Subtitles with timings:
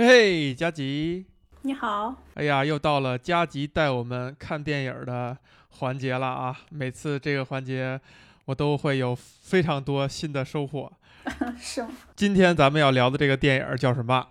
[0.00, 1.26] 嘿，佳吉，
[1.62, 2.14] 你好。
[2.34, 5.36] 哎呀，又到了佳吉带我们看电影的
[5.70, 6.56] 环节了啊！
[6.70, 8.00] 每次这个环节，
[8.44, 10.92] 我都会有非常多新的收获。
[11.58, 11.88] 是吗。
[12.14, 14.24] 今天咱们要聊的这个电影叫什么？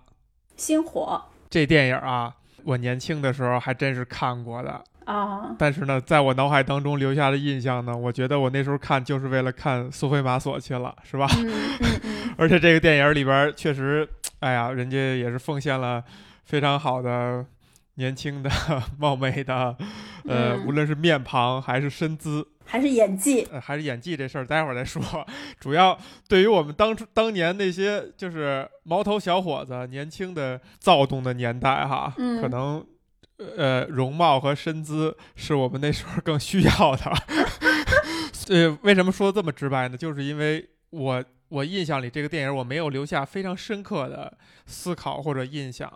[0.56, 1.22] 星火。
[1.50, 4.82] 这电影啊，我年轻的时候还真是看过的。
[5.04, 5.54] 啊！
[5.60, 11.28] 但是呢，在我脑海当中留下的印象呢，我觉得我那时候看就是为了看苏菲玛索去了，是吧？
[11.40, 11.52] 嗯
[12.04, 12.34] 嗯。
[12.40, 14.08] 而且这个电影里边确实，
[14.40, 16.04] 哎呀，人家也是奉献了
[16.46, 17.46] 非常好的、
[17.96, 18.50] 年轻的、
[18.98, 19.76] 貌美的，
[20.26, 25.02] 呃，无论是面庞还是身姿，还是演技，呃还是演技这事儿，待会儿再说。
[25.60, 25.98] 主要
[26.28, 32.86] 对于我们当初当年那些就是毛头小伙子、年轻的躁动的年代哈，可能。
[33.56, 37.14] 呃，容貌和身姿是我们那时候更需要的。
[38.50, 39.96] 呃，为什么说这么直白呢？
[39.96, 45.92] 就是因为我我印象里这个电影我没有留下非常深刻的思考或者印象，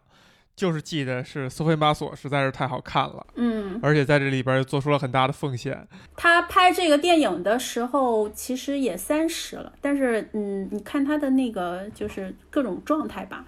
[0.56, 3.26] 就是记得是苏菲玛索实在是太好看了。
[3.36, 5.88] 嗯，而且在这里边做出了很大的奉献。
[6.16, 13.46] 他拍这个电影的时候其实也三十了，但是嗯，你看他的那个就是各种状态吧。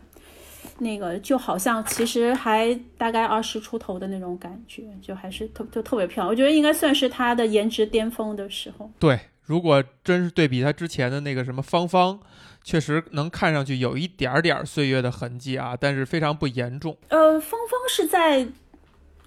[0.79, 6.29] 那个就好像其实还大概二十出头的那种感觉，就还是特就特别漂亮。
[6.29, 8.89] 我觉得应该算是他的颜值巅峰的时候。
[8.97, 12.19] 对，如果真是对比他之前的那个什么芳芳，
[12.63, 16.97] 确实能看上去有一点点岁月的痕迹啊，但是非常不严重。
[17.09, 18.45] 呃，芳芳是在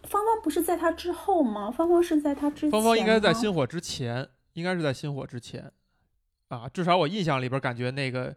[0.05, 1.71] 芳芳不是在他之后吗？
[1.71, 2.71] 芳芳是在他之前。
[2.71, 5.71] 芳芳应该在星火之前，应该是在星火之前
[6.49, 8.35] 啊，至少我印象里边感觉那个。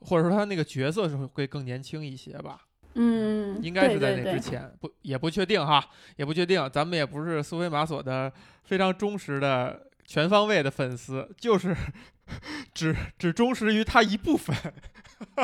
[0.00, 2.60] 或者说他那个角色是会更年轻一些吧？
[2.94, 6.70] 嗯，应该是在那之前，不也不确定哈，也不确定。
[6.72, 8.32] 咱们也不是苏菲玛索的
[8.62, 11.76] 非常忠实的全方位的粉丝，就是
[12.72, 14.56] 只只忠实于他一部分。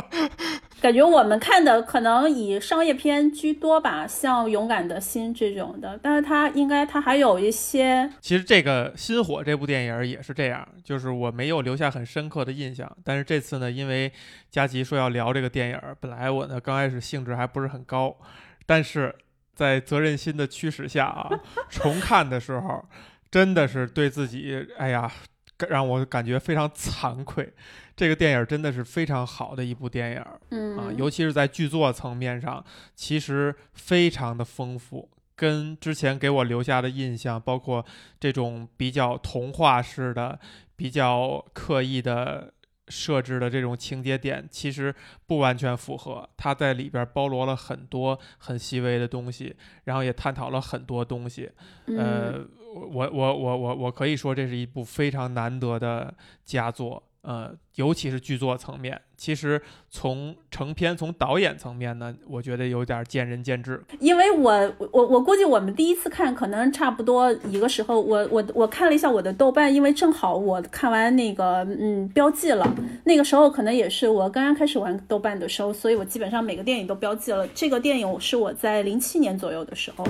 [0.81, 8.11] 感觉我们看的可能以商业片居多吧，像《勇敢的心》这种的，但是它应该它还有一些。
[8.21, 12.91] 其实这个《心火》这部电影也是这样，就是我没有留下很深刻的印象。
[13.05, 14.11] 但是这次呢，因为
[14.51, 18.17] 佳琪说要聊这个电影，本来我呢刚开始兴致还不是很高，
[18.65, 19.15] 但是
[19.55, 21.29] 在责任心的驱使下啊，
[21.69, 22.85] 重看的时候
[23.35, 25.11] 真的是对自己，哎呀，
[25.69, 27.53] 让我感觉非常惭愧。
[27.97, 37.85] 这个电影真的是非常好的一部电影，嗯啊，尤其是在剧作层面上，其实非常的丰富，跟之前给我留下的印象，包括
[38.21, 40.39] 这种比较童话式的、
[40.77, 42.55] 比较刻意的
[42.87, 44.95] 设置的这种情节点，其实
[45.27, 46.29] 不完全符合。
[46.37, 49.57] 它在里边包罗了很多很细微的东西，
[49.87, 51.51] 然后也探讨了很多东西。
[51.87, 52.41] 呃，
[52.75, 56.15] 我我我我我可以说，这是一部非常难得的
[56.45, 57.03] 佳作。
[57.23, 63.83] 呃，尤其是剧作层面，其实从成片、从导演层面呢，我觉得有点见仁见智。
[63.99, 64.53] 因为我
[64.93, 72.71] 我我估计我们第一次看可能差不多一个时候，我我我看了一下我的豆瓣，因为正好我看完那个嗯标记了，
[73.05, 77.49] 那个时候可能也是我刚刚开始玩豆瓣的时候，所以我基本上每个电影都标记了。
[77.55, 80.07] 这个电影是我在零七年左右的时候，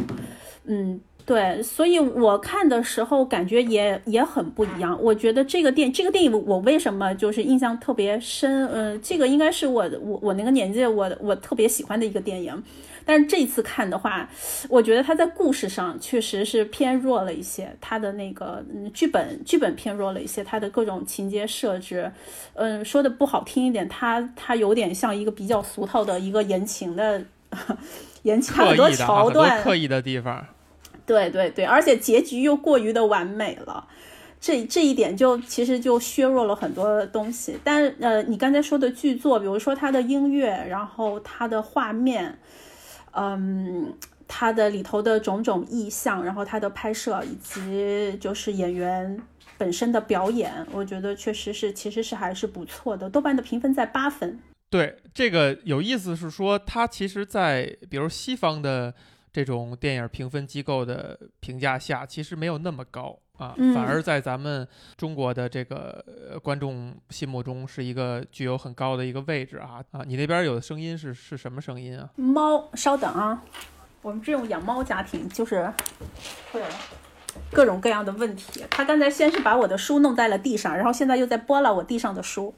[0.64, 1.00] 嗯。
[1.26, 4.98] 对，所以我看的时候感觉也也很不一样。
[5.02, 8.66] 我觉得这个电这个电影我为什么就是印象特别深？
[8.68, 12.62] 嗯，这个应该是我我我那个年纪我我特别喜欢的一个电影。
[13.06, 14.28] 但是这次看的话，
[14.68, 22.10] 我觉得它在故事上确实是偏弱了一些，它的那个嗯剧本剧本偏弱了一些，它的各种情节设置，
[22.54, 27.22] 嗯说的不好听一点，它它有点像一个比较俗套的一个言情的
[28.24, 30.46] 言情很多桥段刻意的地方。
[31.06, 33.86] 对对对，而且结局又过于的完美了，
[34.40, 37.58] 这这一点就其实就削弱了很多东西。
[37.62, 42.38] 但呃，你刚才说的剧作，比如说它的音乐，然后它的画面，
[43.12, 43.92] 嗯，
[44.26, 49.20] 它的里头的种种意象，然后它的拍摄以及就是演员
[49.58, 53.10] 本身的表演，我觉得确实是其实是还是不错的。
[53.10, 54.38] 豆瓣的评分在八分。
[54.70, 58.94] 对，这个有意思是说，它其实，在比如西方的。
[59.34, 64.66] 这种电影评分机构的评价下，其实没有那么高啊，反而在咱们
[64.96, 66.04] 中国的这个
[66.40, 70.02] 观众心目中是一个具有很高的一个位置啊啊！
[70.06, 72.08] 你那边有的声音是是什么声音啊？
[72.14, 73.42] 猫，稍等啊，
[74.02, 75.68] 我们这种养猫家庭就是
[76.52, 76.66] 会有
[77.50, 78.64] 各种各样的问题。
[78.70, 82.54] 他刚才先是把我的书弄在了地上，然后现在又在拨拉我地上的书。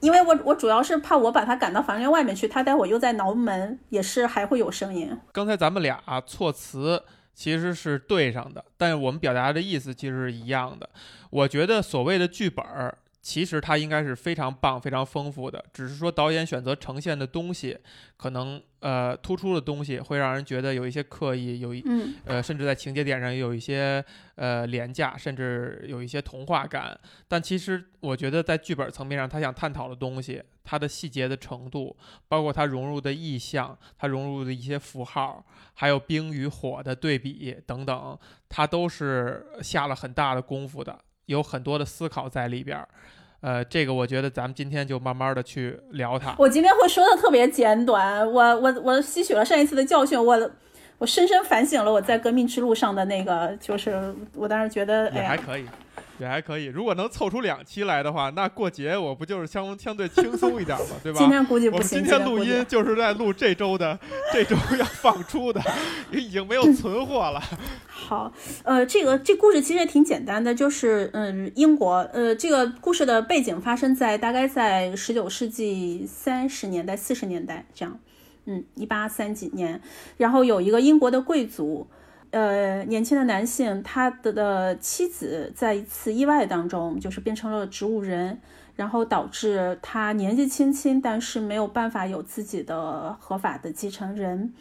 [0.00, 5.16] 因为我我主要是怕我把他赶到房间外面去，他待会儿又在挠门，也是还会有声音。
[5.32, 7.02] 刚才咱们俩措辞
[7.34, 10.88] 其实是对上的，但是我们表达的意思其实是一样的。
[11.30, 12.96] 我觉得所谓的剧本儿，
[13.26, 17.76] 其实它应该是非常棒、非常丰富的，只是说导演选择呈现的东西，
[18.16, 24.04] 可能呃突出的东西会让人觉得有一些刻意，有一嗯呃甚至在情节点上有一些
[24.36, 26.96] 呃廉价，甚至有一些童话感。
[27.26, 31.96] 但其实我觉得在剧本层面上，他想探讨的东西，它的细节的程度，
[32.28, 35.44] 包括它融入的意象，它融入的一些符号，
[35.74, 38.16] 还有冰与火的对比等等，
[38.48, 42.88] 它都是下了很大的功夫的，有很多的思考在里边儿。
[43.46, 46.34] 呃，这个我觉得咱们今天就慢慢的去聊它。
[46.36, 50.50] 我今天会说的特别简短，我我我吸取了上一次的教训，我
[50.98, 55.64] 我深深反省了我在革命之路上的那个，就是我当时觉得，哎呀，也还可以，
[56.18, 56.64] 也还可以。
[56.66, 61.18] 如果能凑出两期来的话，那过节我不就是相相对轻松一点嘛，对吧？
[61.18, 61.98] 今天估计我们不行。
[61.98, 63.98] 今天录音就是在录这周的，
[64.32, 65.60] 这周要放出的，
[66.12, 67.40] 已经没有存货了。
[67.88, 68.32] 好，
[68.62, 77.98] 呃，这个这故事其实也挺简单的，就是嗯，英国，呃，这个故事的背景发生在大概在十九世纪三十年代、四十年代这样，
[78.44, 79.80] 嗯，一八三几年，
[80.16, 81.86] 然后有一个英国的贵族。
[82.30, 88.38] 呃，年轻的男性，他的的妻子在一次意外当中，就是变成了植物人，
[88.74, 94.52] 然后导致他年纪轻轻，但是没有办法有自己的合法的继承人。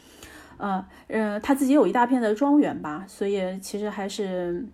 [0.58, 4.66] 呃，呃，他自己有一大片的庄园吧，所以其实还是，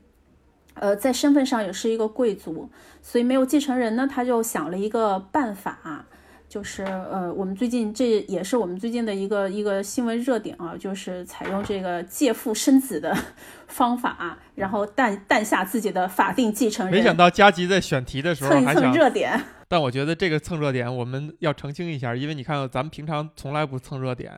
[0.75, 2.69] 呃，在身份上也是一个贵族，
[3.01, 6.05] 所以没有继承人呢，他就想了一个办法，
[6.51, 13.17] 就是呃，我们最近这也是我们最近的一个一个新闻热点啊，就是采用这个借腹生子的
[13.67, 19.41] 方法，然后诞诞下自己的法定继承人，没想到佳吉在选题的时候蹭一蹭，热点。
[19.71, 24.29] 但我觉得这个蹭热点我们要澄清一下，因为你看咱们平常从来不蹭热点，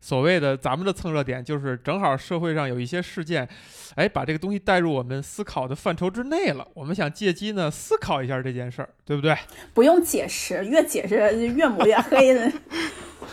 [0.00, 3.48] 所谓的咱们的蹭热点就是正好社会上有一些事件，
[3.96, 9.36] 哎，把这个东西带入我们思考的范畴之内了，我们想借机呢思考一下这件事儿，对不对？
[9.74, 11.16] 不用解释，越解释
[11.48, 12.52] 越抹越黑 的。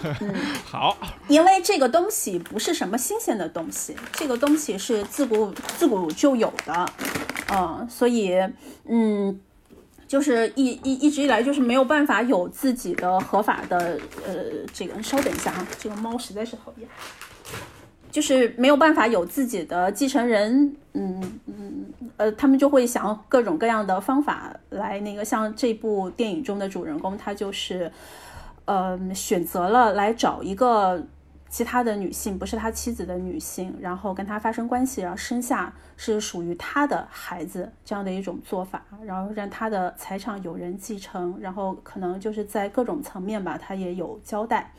[0.66, 0.98] 好，
[1.28, 6.90] 因为这个东西不是什么新鲜的东西，这个东西是自古自古就有的，
[7.54, 8.34] 嗯，所以
[8.90, 9.40] 嗯，
[10.08, 14.34] 就是一一一直以来就是没有办法有自己的合法的呃
[14.74, 16.88] 这个，稍等一下啊，这个猫实在是讨厌，
[18.12, 21.86] 就是没有办法有自己的继承人，嗯嗯
[22.18, 27.92] 呃，他们就会想各种各样的方法来那个，像这部电影中的主人公，他就是。
[28.66, 31.06] 呃，选择了来找一个
[31.54, 44.74] 其他的女性，不是他妻子的女性，然后跟他发生关系，然后生下是属于他的孩子这样的一种做法，然后让他的财产有人继承，然后可能就是在各种层面吧，他也有交代。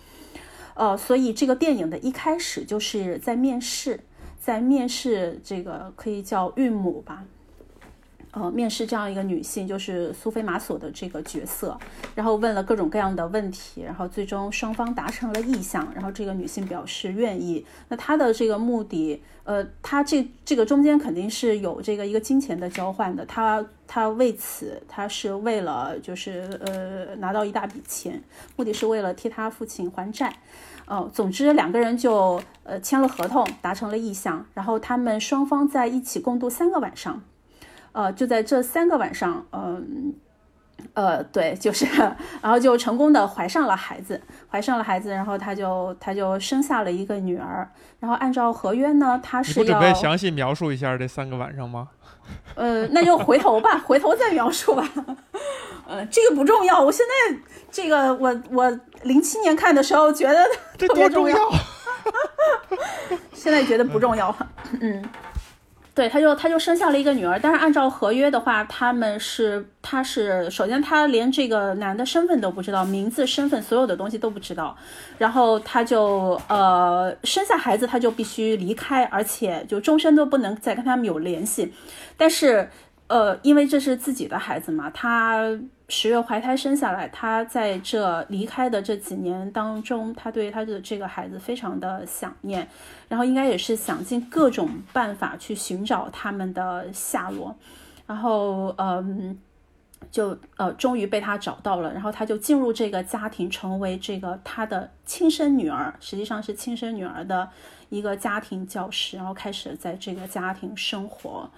[0.74, 4.00] 呃，所以这个电影的一开始就是在面试，
[4.40, 7.24] 在面试这个可以叫孕母吧。
[8.34, 11.78] 呃，面试这样一个女性，就是苏菲玛索的这个角色，
[12.16, 17.64] 然后问了各种各样的问题，然后最终双方达成了意向，然后这个女性表示愿意。
[17.88, 28.20] 那她的这个目的，呃，她这这个中间肯定是有这个一个金钱的交换的，她她为此，她是为了就是呃拿到一大笔钱，
[28.56, 30.34] 目的是为了替她父亲还债。
[30.86, 37.22] 哦，总之两个人就呃签了合同，达成了意向，然后他们双方在一起共度三个晚上。
[37.94, 40.12] 呃，就在这三个晚上，嗯，
[40.94, 41.86] 呃，对，就是，
[42.42, 44.20] 然后就成功的怀上了孩子，
[44.50, 51.88] 怀上了孩子，然后他就他就生下了一个女儿，然后按照合约呢，他是要，不准备详细描述一下这三个晚上吗？
[52.56, 54.88] 呃，那就回头吧，回头再描述吧，
[55.86, 57.36] 呃，这个不重要，我现在
[57.70, 60.44] 这个我我零七年看的时候觉得
[60.76, 61.36] 特别重要！
[63.32, 64.48] 现在觉得不重要了，
[64.80, 65.00] 嗯。
[65.94, 74.76] 对，他就他就生下了一个女儿，但是按照合约的话，他们是他是首先他连这个男的身份都不知道，名字、身份所有的东西都不知道，
[75.18, 81.72] 然后他就呃生下孩子他就必须离开，而且就终身都不能再跟他们有联系，
[82.16, 82.68] 但是
[83.06, 85.40] 呃因为这是自己的孩子嘛，他
[85.88, 92.66] 十月怀胎生下来，他在这离开的这几年当中，他对他的这个孩子非常的想念。
[93.08, 97.54] 然后应该也是想尽各种办法去寻找他们的下落，
[98.06, 99.38] 然后嗯，
[100.10, 107.48] 就呃终于被他找到了，然后他就进入这个家庭，成为这个他的亲生女儿，实际上是亲生女儿的
[107.90, 111.48] 一个家庭教师，然后开始在这个家庭生活。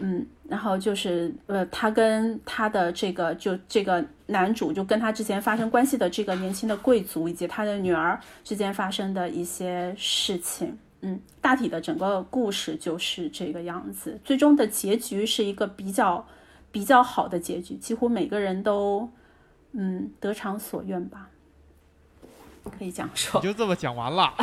[0.00, 14.18] 嗯，然后就是呃，他跟他的这个就这个男主就跟他之前发生关系的这个年轻的贵族以及他的女儿之间发生的一些事情，嗯，大体的整个故事就是这个样子。
[14.24, 16.26] 最终的结局是一个比较
[16.72, 19.08] 比较好的结局，几乎每个人都
[19.72, 21.29] 嗯得偿所愿吧。
[22.68, 24.34] 可以讲说，你就这么讲完了？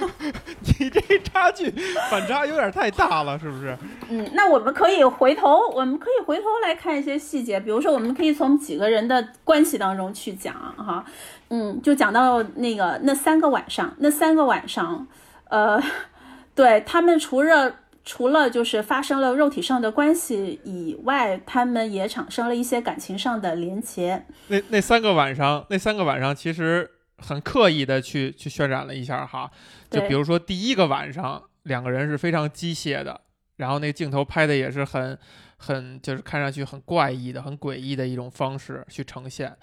[0.78, 1.70] 你这差距
[2.10, 3.76] 反差有点太大了，是不是？
[4.08, 11.04] 嗯，那我们可以回头，我们可以回头来看一些细节，比如说，我们可以从几个人的关系当中去讲哈。
[11.50, 15.06] 嗯，就讲到那个那三个晚上，那三个晚上，
[15.48, 15.82] 呃，
[16.54, 24.24] 对他们除了除了就是发生了肉体上的关系以外，他们也产生了一些感情上的连结。
[24.46, 26.90] 那那三个晚上，那三个晚上其实。
[27.18, 29.50] 很刻意的去去渲染了一下哈，
[29.90, 33.20] 就比如说第一个晚上，两个人是非常机械的，
[33.56, 35.18] 然后那个镜头拍的也是很
[35.56, 39.56] 很就是看上去很怪异的、很诡异的一种方式去呈现。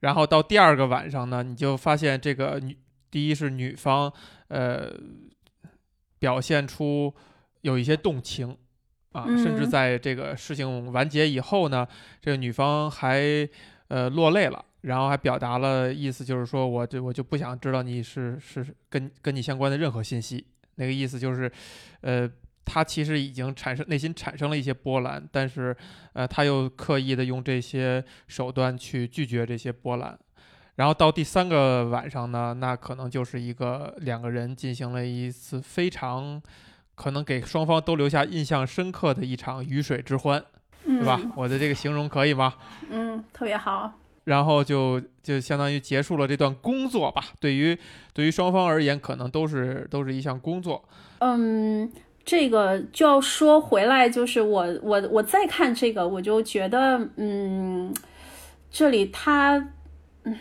[0.00, 2.76] 然后到第二个晚上呢，你就发现这个女，
[3.10, 4.12] 第一是女方
[4.48, 4.92] 呃
[6.18, 7.14] 表现出
[7.60, 8.56] 有一些动情
[9.12, 11.86] 啊，甚至在这个事情完结以后呢，
[12.20, 13.48] 这个女方还
[13.88, 14.64] 呃落泪了。
[14.86, 20.46] 然后还表达了意思，就是说我这我就不想知道你是是跟跟你相关的任何信息。
[20.76, 21.50] 那个意思就是，
[22.02, 22.30] 呃，
[22.64, 25.76] 他其实已经产生内心产生了一些波澜，但是，
[26.12, 30.16] 呃，他又刻意的用这些手段去拒绝这些波澜。
[30.76, 36.40] 然后到第三个晚上呢，那可能就是一个两个人进行了一次非常
[36.94, 40.44] 可能给双方都留下印象深刻的一场鱼水之欢，
[40.84, 41.18] 对吧？
[41.34, 42.54] 我的这个形容可以吗？
[42.90, 43.92] 嗯，特别好。
[44.26, 47.24] 然后就就相当于结束了这段工作吧。
[47.40, 47.76] 对于
[48.12, 50.84] 对于双方而言，可能都是都是一项工作。
[51.18, 51.90] 嗯，
[52.24, 57.94] 这个就要说回来，就是我我我再看这个，我就觉得，嗯，
[58.70, 59.68] 这里他，
[60.24, 60.38] 嗯，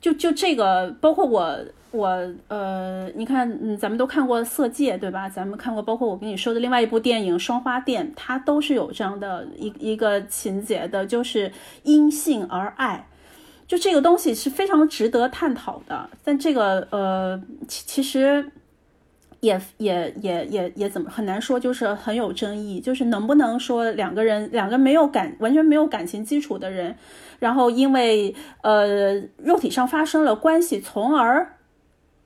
[0.00, 1.58] 就就这个，包括我。
[1.92, 2.06] 我
[2.46, 5.28] 呃，你看，嗯，咱们都看过《色戒》，对吧？
[5.28, 11.50] 咱们看过，包括我跟你说的另外一部电影《双花店》，它都是有这样的一一个情节的，就是
[11.82, 13.08] 因性而爱，
[13.66, 16.08] 就这个东西是非常值得探讨的。
[16.22, 18.52] 但这个呃，其其实
[19.40, 26.94] 也也也也也怎么很难说，就是很有争议，就是能不能说两个人两个没有感完全没有感情基础的人，
[27.40, 28.32] 然后因为
[28.62, 31.56] 呃肉体上发生了关系，从而。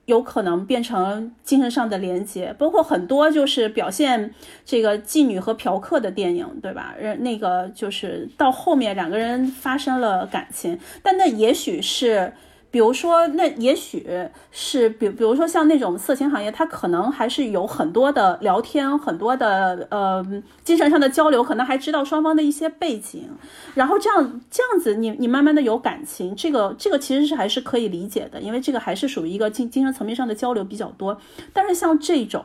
[0.05, 4.33] 有可能变成精神上的连接，包括很多就是表现
[4.63, 6.95] 这个妓女和嫖客的电影，对吧？
[6.99, 12.33] 人那个就是到后面两个人发生了感情，但那也许是。
[12.75, 14.05] 比如说，那也许
[14.51, 20.21] 是比，比如说像那种色情行业，它可能还是有很多的聊天，很多的呃
[20.65, 23.29] 精神上的交流，可能还知道双方的一些背景，
[23.75, 31.17] 然后这样这样子，你你慢慢的有感情，这个这个其实是还是可以理解的，因为这个还是属于一个精精神层面上的交流比较多。
[31.53, 32.43] 但是像这种，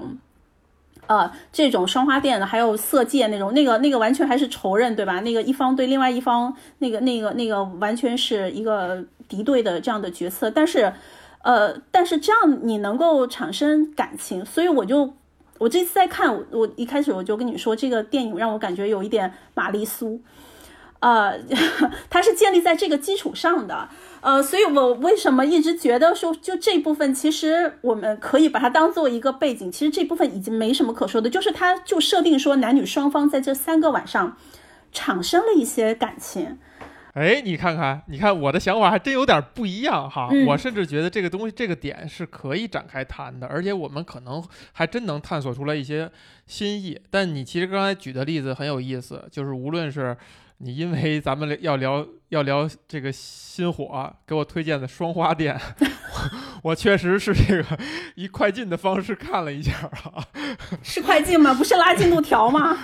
[1.11, 5.19] 呃，这种双花店的，还有色戒那种，那个那个完全还是仇人，对吧？
[5.21, 9.05] 那个一方对另外一方，那个那个那个完全是一个。
[9.31, 10.93] 敌对的这样的角色，但是，
[11.43, 15.15] 呃，但是这样你能够产生感情，所以我就
[15.59, 20.21] 我这次在看，我一开始我就跟你说，这个电影让我感觉有一点玛丽苏，
[21.01, 21.39] 呃，
[22.09, 23.89] 它是建立在这个基础上的，
[24.21, 34.37] 呃，所以我为什么一直觉得说，就这部分其实我们可以把它当做一个背景，其实这部分已经没什么可说的，就是它就设定说男女双方在这三个晚上
[34.93, 36.59] 产生了一些感情。
[37.15, 40.31] 哎，你看看，你看我的想法还真有点不一样哈。
[40.47, 44.41] 我甚至觉得这个东西这个点是可以展开谈的，而且我们可能
[44.73, 46.09] 还真能探索出来一些
[46.47, 47.01] 新意。
[47.11, 50.17] 但你其实刚才举的例子很有意思，就是无论是
[50.63, 55.59] 你因为咱们要聊要聊这个新火给我推荐的双花店。
[56.63, 57.79] 我确实是这个
[58.17, 59.73] 以快进的方式看了一下
[60.13, 60.23] 啊，
[60.85, 61.55] 是快进吗？
[61.55, 62.77] 不是拉进度条吗？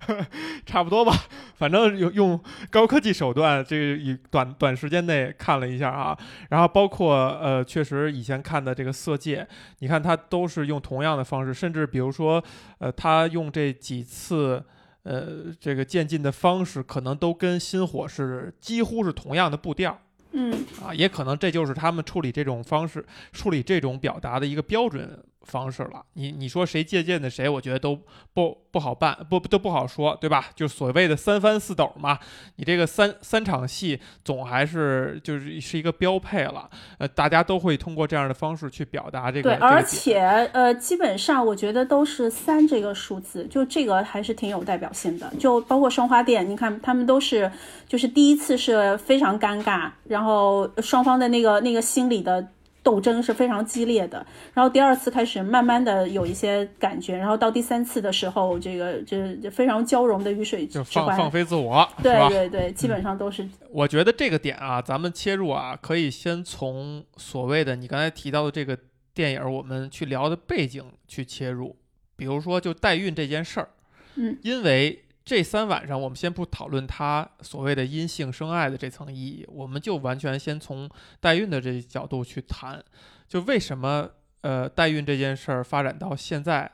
[0.64, 1.12] 差不多吧，
[1.54, 2.40] 反正用用
[2.70, 6.16] 高科技手段，这个以短短时间内看了一下啊。
[6.48, 9.42] 然后包括呃，确实以前看的这个《色戒》，
[9.80, 12.42] 你看它都是用同样的方式，甚至比如说
[12.78, 14.64] 呃，他用这几次
[15.02, 19.98] 呃这个渐进的方式，可能都跟《心火》是几乎是同样的步调。
[20.34, 26.04] 嗯啊，也可能这就是他们处理这种方式、处理这种表达的一个标准方式了。
[26.14, 27.98] 你你说谁借鉴的谁，我觉得都
[28.32, 30.50] 不不好办，不都不好说，对吧？
[30.54, 32.18] 就所谓的三番四斗嘛。
[32.56, 36.68] 你这个三三场戏总还是就是是一个标配了。
[36.98, 39.50] 呃，大家都会通过这样的方式去表达这个。
[39.50, 40.20] 对，而且
[40.52, 45.32] 呃，基本上我觉得都是三这个数字，就这个还是挺有代表性的。
[45.38, 47.50] 就包括双花店，你看他们都是。
[47.88, 52.48] 就是第一次是非常尴尬，然后双方的那个那个心理的
[52.82, 54.24] 斗争是非常激烈的。
[54.52, 62.28] 然后第二次开始慢慢的有一些感觉，然后到第三次的时候，这个就是非常交融的雨水就之欢，放放飞自我，对？
[62.28, 68.78] 对对，基本上都是我觉得这个点啊，咱们切入啊，可以先从所谓的你刚才提到的这个
[69.14, 71.76] 电影，我们去聊的背景去切入。
[72.14, 73.68] 比如说，就代孕这件事儿，
[74.14, 82.82] 嗯，因为这三晚上我们先不讨论它所谓的因性生爱的这层意义，我们就完全先从代孕的这角度去谈，
[83.28, 84.10] 就为什么
[84.40, 86.70] 呃代孕这件事儿发展到现在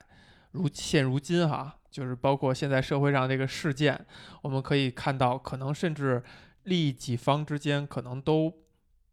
[0.52, 4.07] 如现如今哈，就是包括现在社会上这个事件，
[4.40, 6.23] 我们可以看到，可能甚至
[6.62, 8.52] 利益几方之间可能都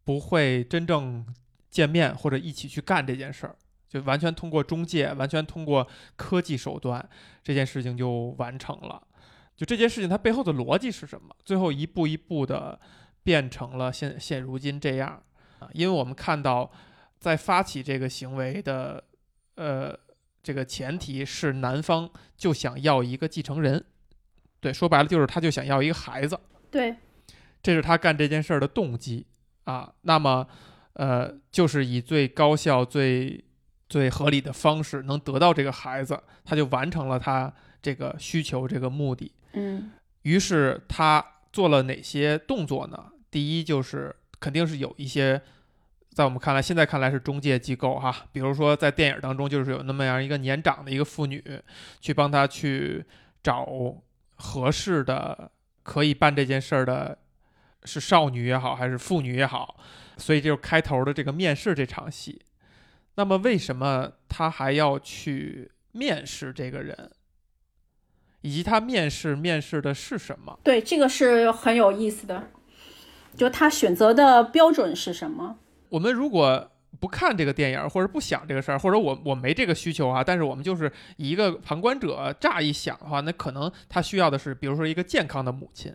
[0.06, 1.25] 不会真正
[1.70, 3.56] 见面或者一起去干这件事儿，
[3.89, 7.06] 就完全通过中介，完全通过科技手段，
[7.44, 9.04] 这件事情就完成了。
[9.55, 11.35] 就这件事情它背后的逻辑是什么？
[11.43, 12.79] 最后一步一步的
[13.24, 15.24] 变成了现现如今这样
[15.59, 16.69] 啊，因为我们看到，
[17.19, 19.03] 在发起这个行为的
[19.55, 19.97] 呃
[20.43, 23.83] 这个前提是男方就想要一个继承人，
[24.59, 26.39] 对，说白了就是他就想要一个孩子。
[26.69, 26.95] 对，
[27.63, 29.25] 这是他干这件事儿的动机
[29.63, 29.93] 啊。
[30.01, 30.45] 那么，
[30.93, 33.43] 呃，就是以最高效、最
[33.88, 37.51] 最合理的方式能得到这个孩子，他就完成了他
[37.86, 39.32] 这个需求、这个目的。
[39.54, 39.92] 嗯
[40.24, 41.24] 于是他
[41.54, 43.12] 做了哪些动作呢？
[43.30, 45.39] 第一就是肯定是有一些，
[46.10, 51.44] 在我们看来，现在看来是中介机构哈，比如说在电影当中，就是有那么样一个年长的一个妇女，
[52.01, 53.06] 去帮他去
[53.44, 53.70] 找
[54.36, 55.51] 合适的
[55.84, 57.20] 可以办这件事儿的，
[57.84, 59.77] 是少女也好，还是妇女也好，
[60.18, 62.42] 所以就是开头的这个面试这场戏。
[63.13, 67.12] 那么为什么他还要去面试这个人？
[68.46, 70.60] 以及他面试面试的是什么？
[70.64, 72.48] 对，这个是很有意思的，
[73.36, 75.58] 就他选择的标准是什么？
[75.90, 85.92] 我们如果不看这个电影，或者不想这个事儿，或者我我没这个需求啊，但是我们就是以一个旁观者乍一想的话，那可能他需要的是，比如说一个健康的母亲，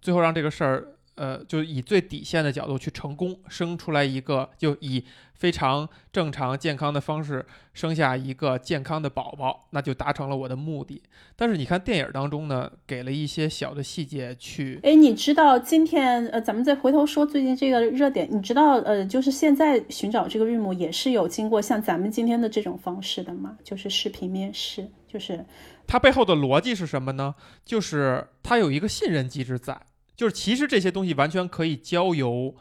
[0.00, 0.88] 最后让这个事儿，
[1.20, 11.02] 呃，就以最底线的角度去成功生出来一个，就以非常正常健康的方式生下一个健康的宝宝，那就达成了我的目的。
[11.36, 23.58] 但是你看电影当中呢，给了一些小的细节去，哎，你知道今天呃，咱们再回头说最近这个热点，你知道呃，就是现在寻找这个孕母也是有经过像咱们今天的这种方式的吗？
[23.62, 25.44] 就是视频面试，就是
[25.86, 27.34] 它背后的逻辑是什么呢？
[27.62, 29.78] 就是它有一个信任机制在，
[30.20, 32.54] 就是其实这些东西完全可以交由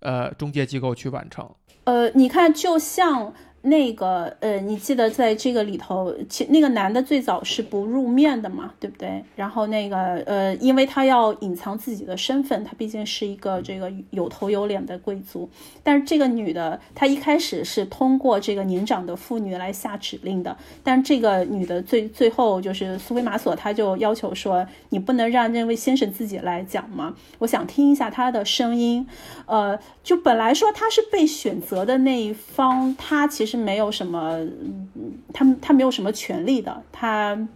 [0.00, 1.50] 呃中介机构去完成。
[1.84, 3.32] 呃，你看，就像
[3.66, 9.24] 那个呃，你记得在这个里头，其那个男的最早是不入面的嘛，对不对？
[9.34, 15.48] 然后那个呃，因为他要隐藏自己的身份，他毕竟是一个这个有头有脸的贵族。
[15.82, 27.14] 但是这个女的，她一开始是通过这个年长的妇女来下指令的，但这个女的最最后就是苏菲玛索，她就要求说，你不能让那位先生自己来讲吗？
[27.40, 29.06] 我想听一下他的声音。
[29.46, 34.88] 呃，就本来说他是被选择的那一方，他其实没有什么，嗯
[35.32, 37.48] 他他没有什么权利的，他。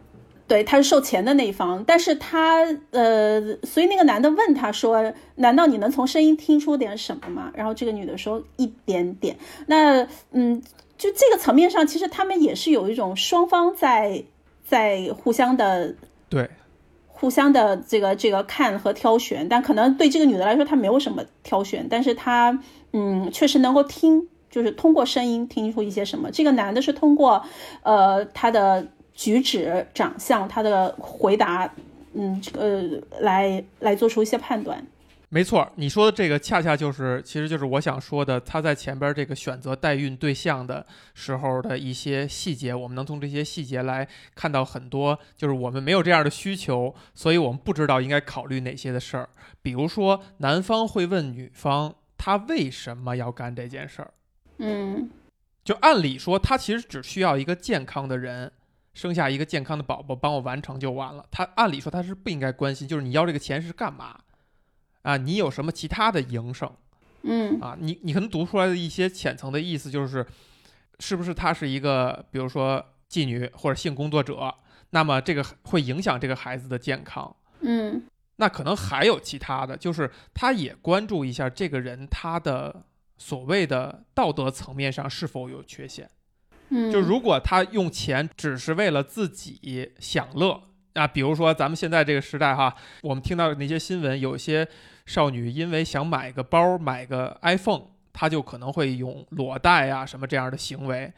[0.49, 9.37] 对，他是受钱的那一方，但是他呃，所以那个男的问他说：“难道你能从声音听出点什么吗？”然后这个女的说：“一点点。”
[9.67, 10.61] 那嗯，
[10.99, 14.25] 就这个层面上，其实他们也是有一种双方在
[14.67, 15.95] 在互相的
[16.29, 16.51] 对，
[17.07, 22.61] 互相的这个这个看和挑选，但可能对这个女的来说，她没有什么挑选，但是她
[22.93, 26.31] 嗯，确实能够听，就是通过声音听出一些什么。
[26.31, 27.43] 这个男的是通过
[27.83, 31.73] 呃他的举止、长相、他的回答，
[32.15, 32.83] 嗯呃
[33.21, 34.85] 来来做出一些判断。
[35.33, 40.85] 没错，你说的这个恰恰就是，其实就是我想说的，他在前边这个选择代孕对象的
[41.15, 49.29] 时候的一些细节，我们能从这些细节来看到很多，就是我们没有这样的需求，所以我们不知道应该考虑哪些的事儿。
[49.63, 54.11] 比如说，男方会问女方，他为什么要干这件事儿？
[54.61, 55.11] 嗯
[55.65, 58.51] 就按理说，他其实只需要一个健康的人，
[58.95, 61.25] 生下一个健康的宝宝，帮我完成就完了。
[61.31, 64.19] 他按理说他是不应该关心，就是你要这个钱是干嘛？
[65.03, 66.71] 啊，你有什么其他的营生
[67.23, 67.77] 嗯啊？
[67.79, 70.27] 你你可能读出来的一些浅层的意思就是，
[70.99, 74.55] 是不是他是一个，比如说妓女或者性工作者？
[74.91, 77.37] 那么这个会影响这个孩子的健康。
[77.61, 78.03] 嗯
[78.37, 82.83] 那可能还有其他的，就是他也关注一下这个人他的
[83.21, 86.09] 所谓的道德层面上是否有缺陷。
[86.71, 90.63] 嗯，就如果他用钱只是为了自己享乐
[90.95, 94.67] 啊，比如说咱们现在这个时代哈，我们听到的那些新闻，有些
[95.05, 101.13] 少女因为想买个包、买个 iPhone，她就可能会用裸贷啊什么这样的行为，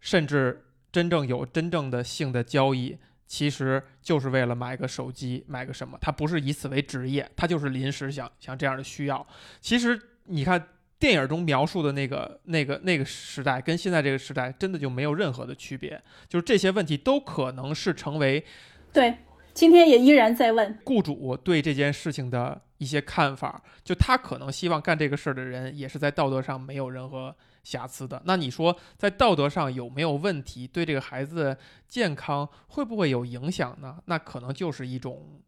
[0.00, 9.26] 甚至真正有真正的性的交易，其实就是为了买个手机，买个什么，他不是以此为职业，他就是临时想想这样的需要。
[9.60, 10.68] 其实你看
[11.02, 18.44] 电影中描述的那个那个那个时代，跟现在这个时代真的就没有任何的区别，就是这些问题都可能是成为
[18.92, 19.18] 对，
[19.52, 20.78] 今天也依然在问。
[20.84, 27.34] 雇主对这件事情的一些看法，就他可能希望干这个事儿的人也是在道德上没有任何
[27.64, 28.22] 瑕疵的。
[28.24, 30.68] 那你说在道德上有没有问题？
[30.68, 33.98] 对这个孩子的健康会不会有影响呢？
[34.04, 35.40] 那可能就是一种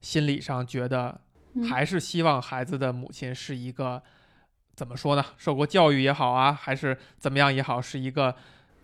[0.00, 1.20] 心理上觉得
[1.54, 4.02] 嗯还是希望孩子的母亲是一个
[4.78, 5.24] 怎么说呢？
[5.36, 8.32] 受过教育也好啊，还是怎么样也好，是一个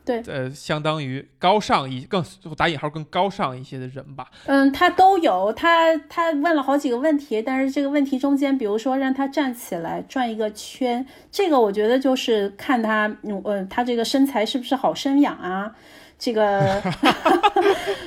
[0.05, 2.21] 对呃，相当于高尚一更
[2.57, 4.29] 打引号更高尚一些的人吧。
[4.47, 15.77] 嗯，他都有，他他问了好几个问题，但是这个问题中间，比如说让他站起来转一个圈，这个我觉得就是看他，嗯，呃他这个身材是不是好生养啊？
[16.25, 16.81] 这个，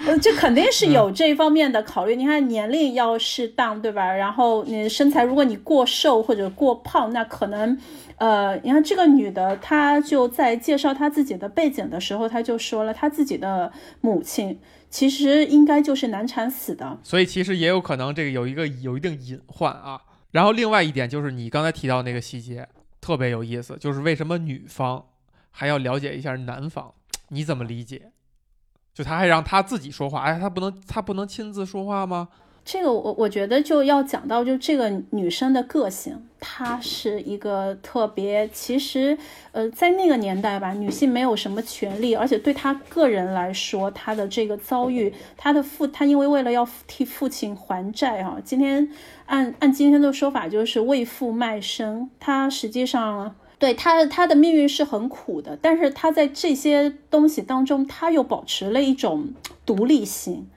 [0.07, 2.15] 呃，这肯定是有这方面的考虑。
[2.15, 4.11] 你看年龄要适当，对吧？
[4.11, 7.77] 然后你身材，如果你过瘦或者过胖，那可能，
[8.15, 16.97] 呃，你看这个女的，她就在介绍她自己的背景的时候，她就说了，她自己的母亲其实应该就是难产死的。
[17.03, 20.01] 所以其实也有可能这个有一个有一定隐患啊。
[20.31, 22.67] 然后另外一点就是你刚才提到那个细节
[22.99, 25.05] 特别有意思，就是为什么女方
[25.51, 26.91] 还要了解一下男方？
[27.29, 28.11] 你怎么理解？
[28.93, 32.29] 就他还让他自己说话，哎，他不能他不能亲自说话吗？
[32.65, 39.17] 这个我我觉得就要讲到，就这个女生的个性，她是一个特别，其实，
[39.51, 48.91] 呃，在那个年代吧，女性没有什么权利，而且对她个人来说，她的这个遭遇，她的父，她因为为了要替父亲还债啊，今天
[49.27, 53.35] 按按今天的说法就是为父卖身，她实际上。
[53.59, 59.29] 对他，他的命运是很苦的，但是他在这些东西当中，他又保持了一种
[59.65, 60.47] 独立性。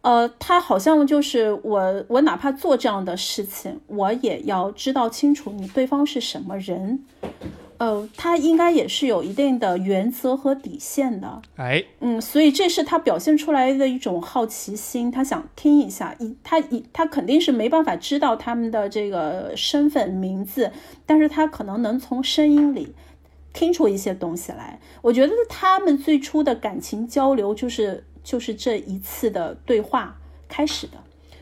[0.00, 7.04] 呃，他好像就是我，我哪怕做这样的事情，我也要知道清楚你对方是什么人。
[7.82, 11.42] 呃，他应该也是有一定的原则和底线的。
[11.56, 20.70] 哎，嗯，所以这是他表现出来的一种好奇心，他想听一下，一他一他肯定是没办法知道他们的这个身份名字，
[21.04, 22.94] 但是他可能能从声音里
[23.52, 24.78] 听出一些东西来。
[25.00, 30.98] 我觉得他们最初的感情交流就是就是这一次的对话开始的，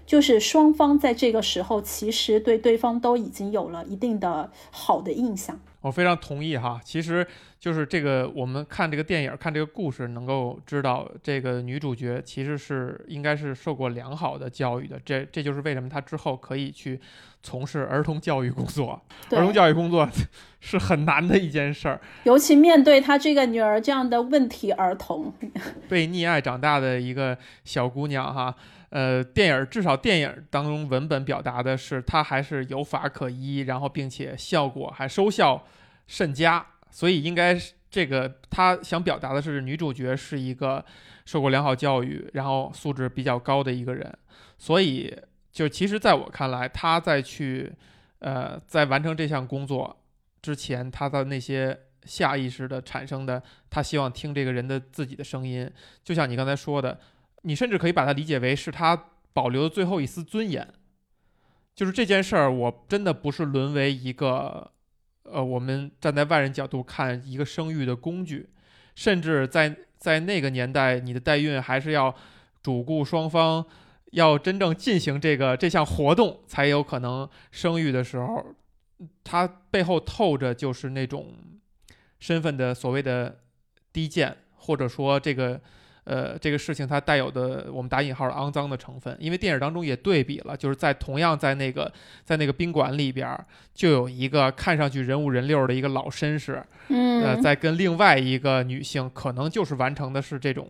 [0.07, 5.61] 就是双方在这个时候其实对对方都已经有了一定的好的印象。
[5.80, 6.80] 我非常同意哈。
[6.84, 7.26] 其实
[7.58, 15.00] 就是这个，我们看这个电影，看这个故事，能够知道这个女主角其实是应该是受过良好的教育的。
[15.04, 17.00] 这这就是为什么她之后可以去
[17.42, 19.00] 从事儿童教育工作。
[19.30, 20.08] 儿童教育工作
[20.60, 22.00] 是很难的一件事儿。
[22.24, 25.32] 尤其面对她这个女儿这样的问题儿童，
[25.88, 28.54] 被溺爱长大的一个小姑娘哈，
[28.90, 35.64] 呃，电影至少电影当中文本表达的是她还是有法可依，然后并且效果还收效
[36.07, 40.85] 甚佳，所以应该是这个他想表达的是女主角是一个
[41.24, 44.12] 受过良好教育，然后素质比较高的一个人，
[44.59, 45.16] 所以
[45.50, 47.72] 就其实在我看来，她在去
[48.18, 49.96] 呃在完成这项工作
[50.42, 53.42] 之前，她的那些下意识的产生的。
[53.68, 55.70] 他希望听这个人的自己的声音，
[56.03, 56.98] 就像你刚才说的，
[57.42, 60.66] 你甚至可以把它理解为是他保留的最后一丝尊严。
[61.74, 64.70] 就是这件事儿，我真的不是沦为一个，
[65.22, 68.50] 呃，我们站在外人角度看一个生育的工具，
[68.94, 72.14] 甚至在在那个年代，你的代孕还是要
[72.62, 73.64] 主顾双方
[74.11, 78.44] 要真正进行这个这项活动，才有可能生育的时候，
[79.24, 81.35] 它背后透着就是那种
[82.18, 83.40] 身份的所谓的
[83.92, 85.59] 低贱，或者说这个
[86.04, 91.92] 呃这个事情它带有的我们打引号的肮脏的成分，因为电影当中也对比了，就是在同样在那个
[92.24, 100.68] 在那个宾馆里边儿，就有一个看上去人五人六的一个老绅士，嗯，呃，在跟另外一个女性，可能就是完成的是这种，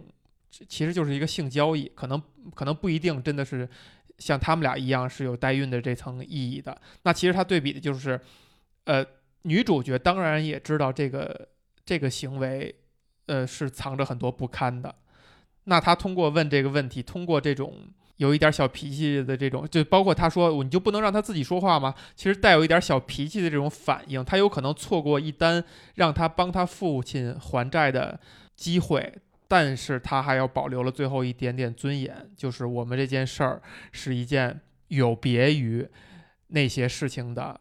[0.68, 2.22] 其实就是一个性交易，可能
[2.54, 3.68] 可能不一定真的是
[4.18, 6.76] 像他们俩一样是有代孕的这层意义的。
[7.04, 8.20] 那其实他对比的就是，
[8.84, 9.04] 呃，
[9.42, 11.48] 女主角当然也知道这个
[11.84, 12.74] 这个行为，
[13.26, 14.94] 呃，是藏着很多不堪的。
[15.64, 17.74] 那他通过问这个问题，通过这种
[18.16, 21.94] 有一点小脾气的这种，就包括他说你就不能让他自己说话吗？
[22.14, 28.18] 其实带有一点小脾气的这种反应，他有可能错过一单让他帮他父亲还债的
[28.56, 29.12] 机会，
[29.48, 35.88] 但是他还要保留了最后一点点尊严，就是我们这件事儿是一件有别于
[36.48, 37.60] 那些事情的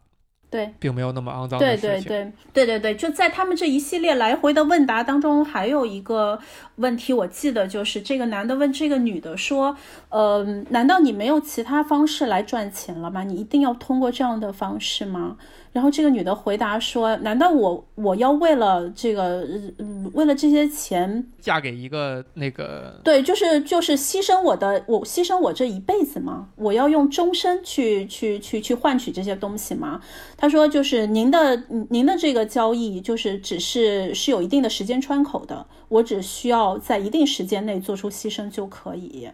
[0.50, 2.08] 对，并没有那么肮脏的对事情。
[2.08, 2.18] 对
[2.52, 6.38] 对对对对，就在他们这一系列来回的问答当中，还有一个
[6.76, 9.76] 问题，我记得就是这个男的问这个女的说
[10.10, 13.22] ：“呃，难道你没有其他方式来赚钱了吗？
[13.22, 15.36] 你一定要通过这样的方式吗？”
[15.72, 19.46] 然后这个女的回答说：“难道我我要为了这个，
[19.78, 26.48] 嗯，为了这些钱，嫁给一个那个对，就是就是牺牲我的，我牺牲我这一辈子吗？
[26.56, 30.00] 我要用终身去去去去换取这些东西吗？”
[30.36, 39.28] 他说：“就是您的您的这个交易，就是只是是有一定的时间窗口的，我只需要在一定时间内做出牺牲就可以。”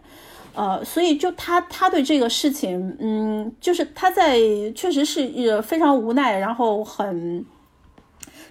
[0.57, 4.39] 呃，所以就他他对这个事情，嗯，就是他在
[4.75, 7.45] 确实是呃非常无奈，然后很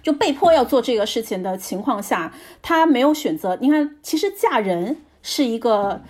[0.02, 3.58] 就被迫要做这个事情的情况下，他没有选择。
[3.60, 6.00] 你看，其实嫁人是一个，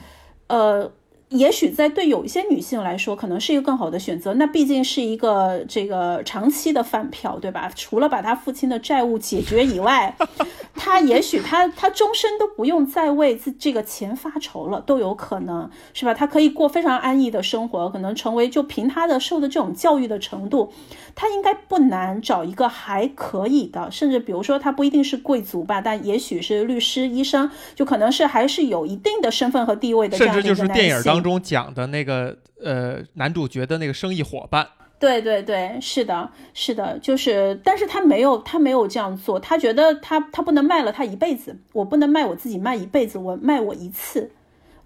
[0.47, 0.93] 呃。
[1.31, 4.35] 也许在对有一些女性来说，可能是一个更好的选择。
[4.35, 7.71] 那毕竟是一个这个长期的饭票，对吧？
[7.75, 10.15] 除了把他父亲的债务解决以外，
[10.77, 16.15] 他也许他他终身都不用再为自这个钱发愁了，都有可能是吧？
[16.15, 20.73] 他可以过非常安逸的生活，可能成为就凭他的受的这种教育的程度，
[21.17, 31.25] 他应该不难找一个还可以的，甚至比如说他不一定是贵族吧，但也许是律师、医生，就可能是还是有一定的身份和地位的这样甚至就是电影当。
[31.25, 34.67] 中讲的那个呃男主角的那个生意伙伴，
[34.99, 44.31] 对对对，是的，是的，就是，但是他没有，他没有这样做，他觉得他他不能卖了他一辈子，我不能卖我自己卖一辈子，我卖我一次，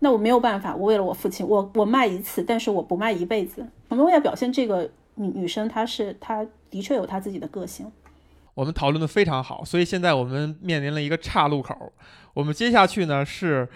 [0.00, 3.66] 那我没有办法，我为了我父亲，我我卖一次，但是我不卖一辈子。
[3.88, 7.90] 我们为了表现这个女女生，她是她的确有她自己的个性。
[8.54, 11.92] 我们讨论的非常好，所以现在我们面临了一个岔路口，
[12.34, 13.68] 我们接下去呢是。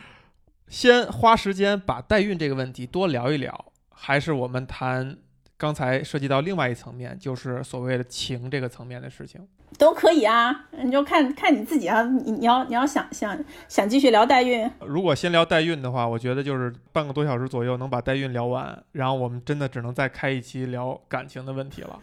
[0.69, 5.17] 先花时间把代孕这个问题多聊一聊，还是我们谈
[5.57, 9.47] 刚才涉及到另外一层面，就是所谓的情这个层面的事情，
[9.79, 14.69] 都可以啊，你就看看你自己啊，你你要你要想想想继续聊代孕。
[14.81, 22.01] 如果先聊代孕的话，我觉得就是半个多小时左右能把代孕聊完，然后我们真的只能再开一期聊感情的问题了。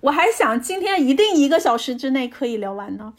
[0.00, 3.12] 我还想今天一定一个小时之内可以聊完呢，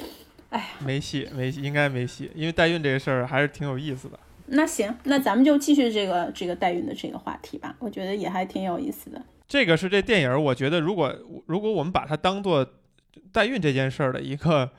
[0.52, 4.18] 哎呀，没戏没戏，应该没戏，因为代孕这个事儿还是挺有意思的。
[4.48, 9.22] 那行，那咱们就继续这个这个代孕的这个话题吧，我觉得也还挺有意思的。
[9.48, 11.14] 这个是这电影，我觉得如果
[11.46, 12.66] 如果我们把它当做
[13.32, 14.70] 代孕这件事儿的一个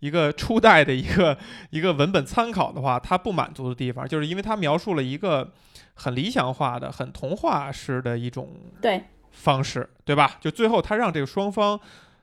[0.00, 1.36] 一个初代的一个
[1.70, 5.52] 一个文本参考的话，它不满足的地方，就是因为它描述了一个
[5.94, 10.36] 很理想化的、很童话式的一种对方式，对吧？
[10.40, 11.78] 就最后他让这个双方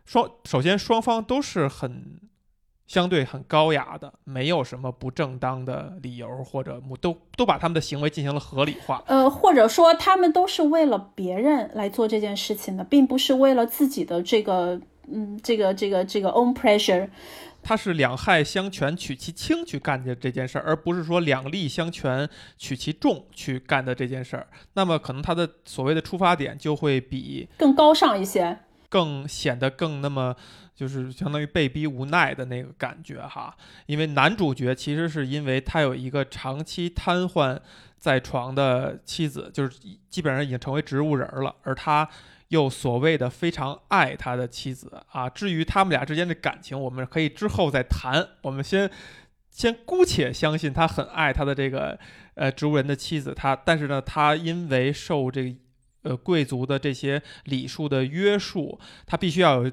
[0.06, 2.20] 双首先双方都是很。
[2.88, 9.04] 相对很高雅的，没有什么不正当的理由，或者都都把他们的行为进行了合理化。
[9.08, 14.80] 呃，或者说他们都是为了别人来做这件事情的，并不是为了自己的这个，
[15.12, 17.10] 嗯，这个这个这个 own pressure。
[17.64, 24.46] 他是两害相权取其轻去干的这件事儿，而不是说两利相权取其重去干的这件事儿。
[24.74, 30.36] 那么可能他的所谓的出发点就会比更高尚一些，更显得更那么。
[30.76, 37.58] 就是相当于被逼无奈的那个感觉哈，因为男主角其实是因为他有一个长期瘫痪
[37.98, 42.08] 在床的妻子，就是基本上已经成为植物人了，而他
[42.50, 45.30] 又所谓的非常爱他的妻子啊。
[45.30, 48.28] 至于他们俩之间的感情，我们可以之后再谈。
[48.42, 48.92] 我们先
[49.50, 51.98] 先姑且相信他很爱他的这个
[52.34, 55.56] 呃植物人的妻子，他但是呢，他因为受这个
[56.02, 59.72] 呃贵族的这些礼数的约束，他必须要有。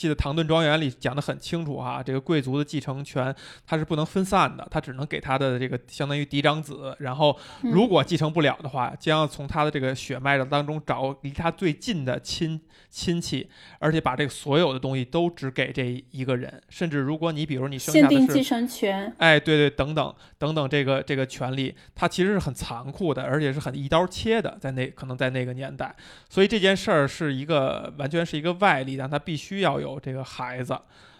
[0.00, 3.34] 记得《唐顿庄园》里讲得很清楚哈，这个贵族的继承权
[3.66, 12.58] 他是不能分散的，他只能给他的这个相当于嫡长子，然后如果继承不了的话，将要从他的这个血脉的当中找离他最近的亲
[12.88, 13.46] 亲戚，
[13.78, 25.94] 而且把这个所有的东西都只给这一个人，甚至如果你比如你生下的是限定继承权，哎，对对，等等等等，这个这个权利，它其实是很残酷的，而且是很一刀切的，在那可能在那个年代，
[26.30, 29.89] 所以这件事儿是一个完全是一个外力，让他必须要有。
[29.92, 30.78] 有这个孩子，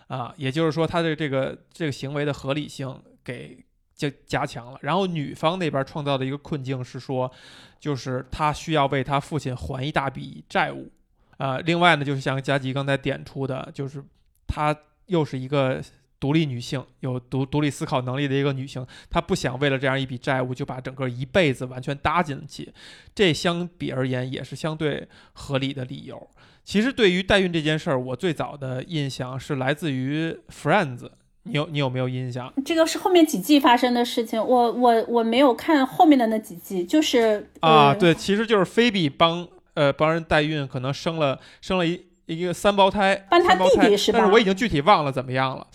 [0.08, 4.78] 啊，也就是说，他的这个这个行为的合理性给就加强了。
[4.82, 7.30] 然后女方那边创造的一个困境是说，
[7.78, 10.90] 就是他需要为他父亲还一大笔债务，
[11.36, 14.02] 啊，另外呢，就是像佳吉刚才点出的，就是
[14.46, 14.74] 他
[15.06, 15.82] 又是一个
[16.20, 22.72] 独立女性，有独独立思考能力的一个女性，她不想为了这样一笔债务就把整个一辈子完全搭进去，
[23.14, 26.28] 这相比而言也是相对合理的理由。
[26.62, 30.98] 其实对于代孕这件事儿，我最早的印象是来自于《Friends》，
[31.44, 32.52] 你有你有没有印象？
[32.64, 45.66] 这个是后面几季发生的事情，我我我没有看后面的那几季，就是啊，对，其实就是菲比帮呃帮人代孕，可能生了生了一一个三胞胎，帮他三胞胎弟弟是吧但是我已经具体忘了怎么样了。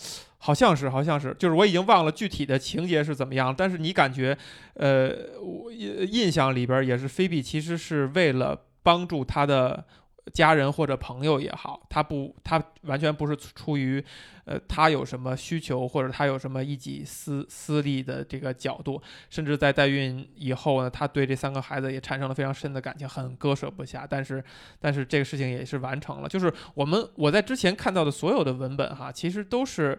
[0.46, 4.38] 好像是，好像是，就是我已经忘了具体的情节是怎么样，但是你感觉，
[4.74, 5.10] 呃，
[5.42, 9.84] 我印印象里边也是菲比其实是为了帮助他的
[10.32, 14.04] 家人或者朋友也好，他不，他完全不是出于，
[14.44, 24.06] 呃，他有什么需求或者他有什么一己私私利的这个角度，甚至在代孕以后呢，他对这三个孩子也产生了非常深的感情，很割舍不下。
[24.08, 24.42] 但是，
[24.80, 26.28] 但是这个事情也是完成了。
[26.28, 29.98] 就是我们我在之前看到的所有的文本哈，其实都是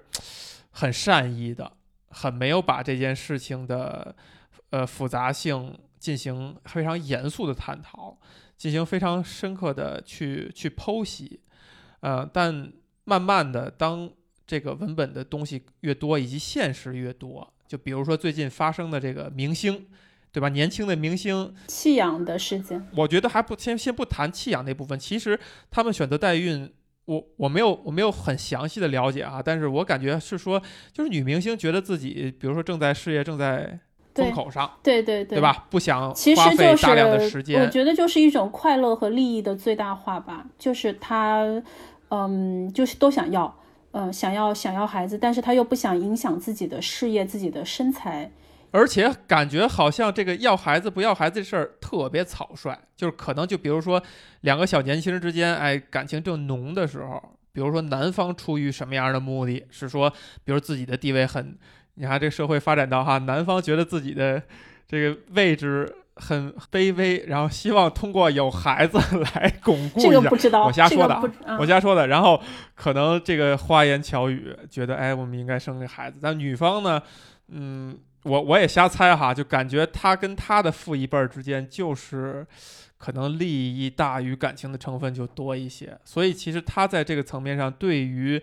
[0.72, 1.72] 很善意的，
[2.10, 4.14] 很没有把这件事情的
[4.72, 8.18] 呃复杂性进行非常严肃的探讨，
[8.58, 11.40] 进行非常深刻的去去剖析。
[12.02, 12.72] 呃，但
[13.06, 14.10] 慢慢的，当
[14.46, 19.88] 这个文本的东西越多，以及现实越多，就比如说最近发生的这个明星，
[20.32, 20.50] 对吧？
[20.50, 25.40] 年轻的明星，弃养的事件，我觉得还不先先不谈弃养那部分，其实
[25.70, 26.74] 他们选择代孕。
[27.06, 33.80] 我我没有我没有很详细的了解啊，但是我感觉是说，就是女明星觉得自己，比如说正在事业正在
[34.24, 35.42] 风口上，对对对对？
[35.42, 35.66] 吧？
[35.70, 41.46] 不想花费就是大量的时间我，觉得就是一种快乐和利益的最大化吧，就是他，
[42.10, 43.54] 嗯，就是都想要，
[43.92, 48.32] 嗯，想要想要孩子，但是他又不想影响自己的事业、自己的身材，
[48.72, 54.02] 而且感觉好像这个要孩子不要孩子这事儿特别草率，就是可能就比如说
[54.42, 57.22] 两个小年轻人之间，哎，感情正浓的时候，
[57.54, 60.12] 比如说男方出于什么样的目的，是说，
[60.44, 61.58] 比如自己的地位很，
[61.98, 64.42] 你看这社会发展到哈，男方觉得自己的
[64.88, 68.98] 这个位置很卑微，然后希望通过有孩子
[69.36, 70.36] 来巩固一下这个不。
[70.36, 71.22] 知道，我瞎说的
[71.60, 72.42] 我瞎说的，然后
[72.76, 76.20] 可能这个花言巧语，觉得哎，我们应该生个孩子。
[76.22, 77.02] 但女方呢，
[77.50, 82.46] 嗯，我我也瞎猜哈，就感觉她跟她的父一辈儿之间，就是
[82.98, 85.98] 可能利益大于感情的成分就多一些。
[86.06, 88.42] 所以其实她在这个层面上，对于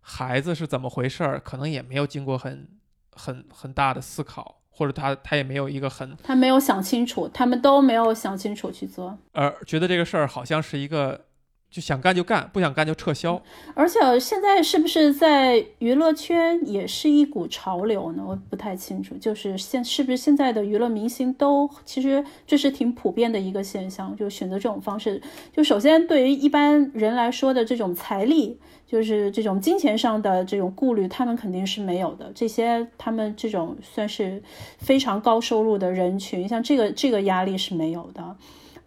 [0.00, 2.68] 孩子是怎么回事儿，可能也没有经过很
[3.16, 9.18] 很很大的思考，或者他他也没有一个很他没有想清楚，他们都没有想清楚去做。
[9.32, 11.24] 而，觉得这个事儿好像是一个
[11.70, 13.42] 就想干就干，不想干就撤销。
[13.74, 18.24] 而且现在是不是在娱乐圈也是一股潮流呢？
[18.26, 19.14] 我不太清楚。
[19.16, 25.20] 就是现是不是现在的娱乐明星都其实这是挺普遍的一个现象，就选择这种方式。
[25.52, 32.32] 就首先对于一般人来说的这种财力，就是这种金钱上的这种顾虑，他们肯定是没有的。
[32.34, 34.42] 这些他们这种算是
[34.78, 38.36] 非常高收入的人群，像这个这个压力是没有的。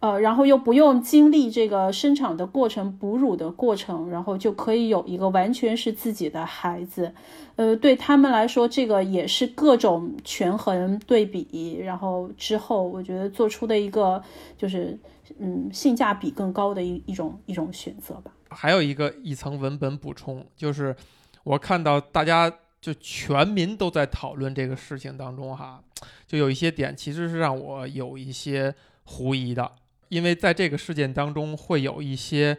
[0.00, 7.14] 呃，然后又不用经历这个生产的过程、哺乳的过程，然后就可以有一个完全是自己的孩子。
[7.56, 14.22] 呃，对他们来说，这个也是各种权衡对比，然后之后我觉得做出的一个
[14.56, 14.98] 就是
[15.38, 18.32] 嗯性价比更高的一一种一种选择吧。
[18.48, 20.96] 还有一个一层文本补充，就是
[21.44, 25.82] 我看到大家就全民都在讨论这个事情当中哈，
[26.26, 29.70] 就有一些点其实是让我有一些狐疑的，
[30.10, 32.56] 因为在这个事件当中会有一些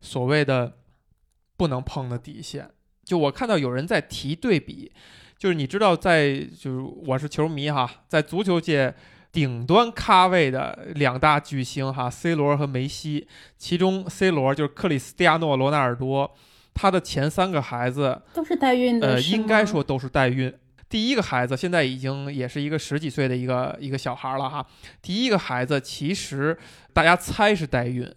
[0.00, 0.74] 所谓的
[1.56, 2.68] 不能碰的底线。
[3.04, 4.90] 就我看到有人在提对比，
[5.38, 8.92] 就是你知道在就是我是球迷哈，在足球界。
[9.34, 13.26] 顶端咖位的两大巨星哈，C 罗和梅西，
[13.58, 16.36] 其中 C 罗就是克里斯蒂亚诺·罗纳尔多，
[16.72, 20.54] 他的前三个孩子，都是代孕的，呃，应该说都是代孕。
[20.94, 24.64] 第一个孩子现在已经也是一个十几岁的一个一个小孩了哈。
[25.02, 26.56] 第一个孩子其实
[26.92, 28.08] 大家猜是代孕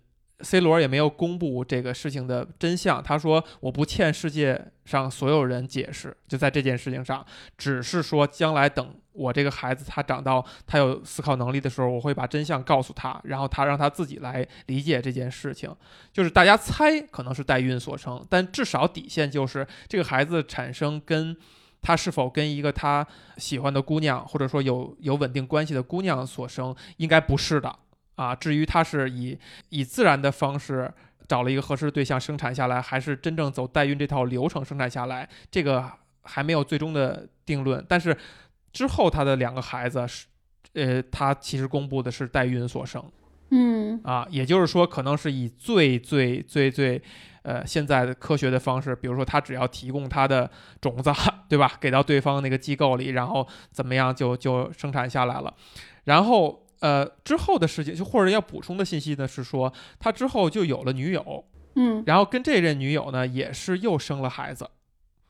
[0.41, 3.01] ，C 罗也没有公布这个事情的真相。
[3.01, 7.25] 他说我不欠世界上所有人解释，就在这件事情上，
[7.57, 15.75] 只是说将来等我这个孩子他长到他有思考能力的时候，我会把真相告诉他，然后他让他自己来理解这件事情。
[16.13, 21.35] 就是大家猜可能是代孕所生，但至少底线就是这个孩子产生跟
[21.81, 23.05] 他是否跟一个他
[23.37, 27.73] 喜欢的姑娘，或者说有有稳定关系的姑娘所生，应该不是的
[28.15, 28.35] 啊。
[28.35, 29.37] 至于他是以
[29.69, 30.93] 以自然的方式
[31.27, 35.89] 找了一个合适的对象生产下来，还是真正走代孕这套流程生产下来，这个
[36.23, 37.85] 还没有最终的定论。
[37.87, 38.17] 但是
[38.73, 40.25] 之后他的两个孩子是，
[40.73, 43.03] 呃，他其实公布的是代孕所生。
[43.49, 47.01] 嗯啊，也就是说，可能是以最最最最，
[47.43, 50.49] 呃，现在的科学的方式，比如说他只要提供他的
[50.81, 51.11] 种子，
[51.47, 51.71] 对吧？
[51.79, 55.53] 给到对方那个机构里，然后怎么样就就生产下来了。
[56.03, 61.45] 然后呃，之后的事情就或者要补充的信息呢是说，他之后就有了女友，
[61.75, 64.69] 嗯然后跟这任女友呢也是又生了孩子。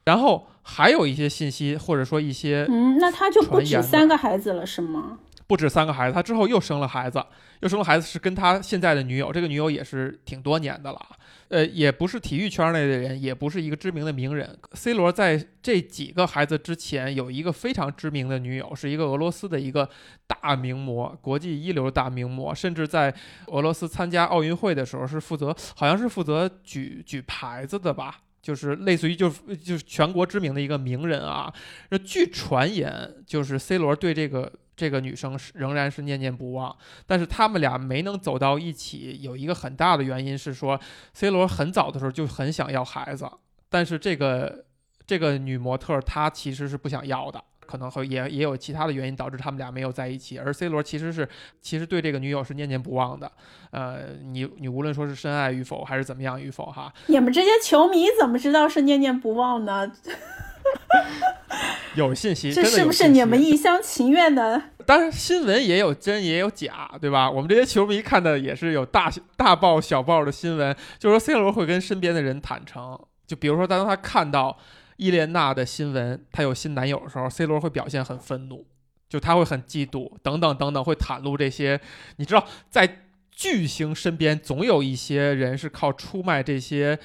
[0.05, 5.19] 然后还有一些信息，或者说一些嗯，那他就不止三个孩子了，是吗？
[5.47, 7.25] 不止三个孩子，他之后又生了孩子，
[7.61, 10.99] 又生了孩子是跟他现在的女友，这个女友也是挺多年的了，
[11.47, 14.57] 呃，也不是体育圈内的人，也不是一个知名的名人。
[14.73, 19.89] C 罗在这几个孩子之前有一个非常知名的女友，是一个俄罗斯的一个
[20.27, 23.13] 大名模，国际一流大名模，甚至在
[23.47, 28.19] 俄罗斯参加奥运会的时候是负责，好像是负责举举牌子的吧。
[28.39, 31.53] 就是类似于就就是全国知名的一个名人啊，
[31.89, 36.73] 那据传言就是 C 罗对这个这个女生是仍然是念念不忘，
[37.05, 40.79] 但是他们俩没能走到一起，有一个很大的原因是说
[41.13, 43.29] C 罗很早的时候就很想要孩子，
[43.67, 44.63] 但是这个
[45.05, 47.43] 这个女模特她其实是不想要的。
[47.67, 51.27] 可能会也也有其他的原因导致他们俩没有在一起，而 C 罗其实是
[51.61, 53.29] 其实对这个女友是念念不忘的，
[53.71, 59.91] 呃，你你无论说是深爱与否还是怎么样与否哈，你们这些球迷怎么知道是念念不忘呢？
[61.95, 64.61] 有信息，这是不是你们一厢情愿的？
[64.85, 67.29] 当然新闻也有真也有假，对吧？
[67.29, 74.57] 我们这些球迷看的也是有大大报小报的新闻，就是说 C 罗会跟身边的人坦诚，就比如说当他看到。
[74.99, 78.65] 伊莲娜的新闻，她有新男友的时候，C 罗会表现很愤怒，
[79.07, 81.79] 就他会很嫉妒，等等等等，会袒露这些。
[82.15, 86.97] 你知道，在巨星身边，总有一些人是靠出卖这些，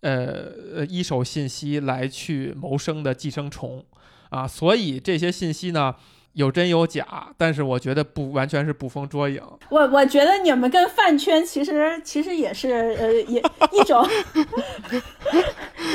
[0.00, 3.84] 呃，一手信息来去谋生的寄生虫
[4.30, 4.46] 啊。
[4.46, 5.94] 所以这些信息呢？
[6.34, 9.42] 有真有假，但是我觉得不完全是捕风捉影。
[9.70, 13.42] 我我觉得你们跟饭圈其实其实也是呃也
[13.72, 14.06] 一种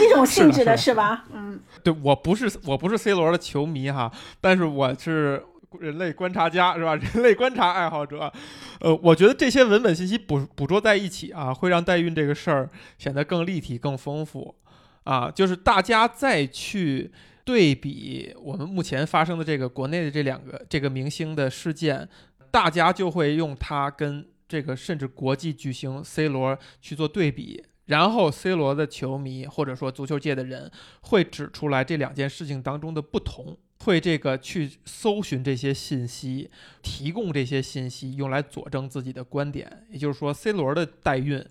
[0.01, 1.23] 一种性质的是吧？
[1.31, 5.41] 嗯，对我不是我不是 C 罗的球迷哈，但是我是
[5.79, 6.95] 人类观察家是吧？
[7.13, 8.31] 人类观察爱好者。
[8.79, 14.55] 呃，我觉得这些文本信息捕捕捉在一起啊，会让代孕这个事儿显得更立体、更丰富
[15.03, 15.29] 啊。
[15.29, 17.11] 就是大家再去。
[17.45, 22.07] 对比我们目前发生的这个国内的这两个这个明星的事件，
[22.51, 30.71] 大家就会用它跟这个甚至国际巨星 C 罗去做对比，然后 C 罗的球迷或者说足球界的人
[31.01, 36.49] 会指出来这两件事情当中的不同，会这个去搜寻这些信息，
[36.81, 39.85] 提供这些信息用来佐证自己的观点。
[39.89, 41.45] 也就是说，C 罗的代孕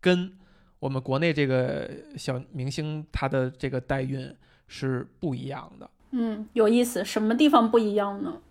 [0.00, 0.38] 跟
[0.78, 4.34] 我们国内这个小明星他的这个代孕。
[4.70, 8.42] 是不一样的，嗯，有意思，什么地方不一样呢？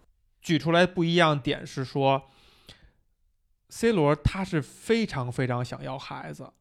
[0.42, 2.24] 举出来不一样点是说
[3.70, 6.52] ，C 罗他是非常非常想要孩子，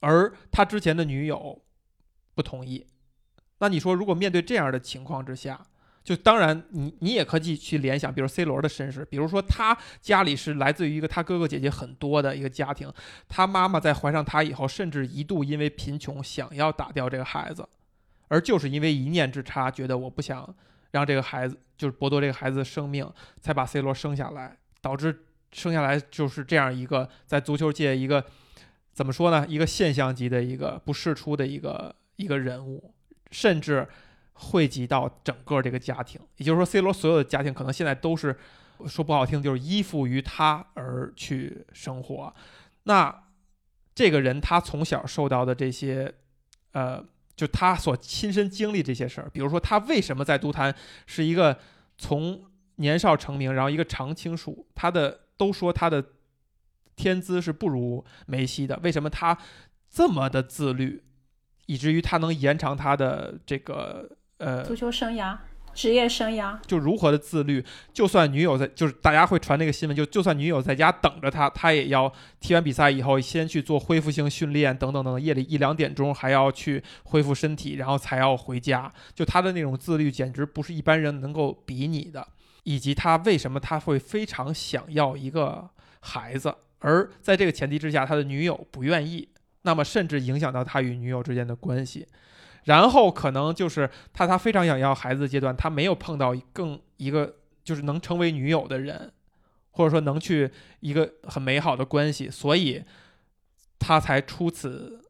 [0.00, 1.62] 而他之前的女友
[2.34, 2.84] 不同意。
[3.60, 5.64] 那你说，如果面对这样的情况之下，
[6.02, 12.90] 就当然你你也可以去联想，比如 C 罗的身世，比如说他家里是来自于一个他哥哥姐姐很多的一个家庭，
[13.28, 17.68] 他妈妈在怀上他以后，甚至一度因为贫穷想要打掉这个孩子。
[18.28, 20.54] 而就是因为一念之差，觉得我不想
[20.92, 23.08] 让这个孩子，就是剥夺这个孩子的生命，
[23.40, 28.24] 才把 C 罗生下来，导致生下来就是这样一个在足球界一个
[28.92, 29.44] 怎么说呢？
[29.48, 32.94] 一个现象级的一个不世出的一个一个人物，
[33.32, 33.88] 甚至
[34.40, 36.20] 汇集到整个这个家庭。
[36.38, 38.36] 也就是说，C 罗所有的家庭可能现在都是
[38.86, 42.34] 说不好听，就是依附于他而去生活。
[42.84, 43.24] 那
[43.94, 46.14] 这个人他从小受到的这些，
[46.72, 47.04] 呃。
[47.36, 50.74] 就他所亲身经历这些事儿，比如说他为什么在足坛
[51.06, 51.58] 是一个
[51.96, 52.44] 从
[52.76, 56.04] 年少成名，然后一个常青树，他的都说他的
[56.96, 59.38] 天资是不如梅西的，为什么他
[59.88, 61.02] 这么的自律，
[61.64, 65.36] 以至于他能延长他的这个呃足球生涯？
[65.72, 78.92] 职业生涯就如何的自律，就算女友在，就是大家会传那个新闻，就就算女友在家等着他，他也要踢完比赛以后先去做恢复性训练，等等等等，夜里一两点钟还要去恢复身体，然后才要回家。
[79.14, 82.26] 就他的那种自律，简直不是一般人能够比拟的。
[82.64, 85.70] 以及他为什么他会非常想要一个
[86.00, 89.28] 孩子，而在这个前提之下，他的女友不愿意，
[89.62, 92.06] 那么甚至影响到他与女友之间的关系。
[92.64, 99.12] 然后可能就是他，他非常想要孩子的阶段，他没有碰到更一个就是能成为女友的人，
[99.70, 100.50] 或者说能去
[100.80, 102.84] 一个很美好的关系，所以
[103.78, 105.04] 他才出此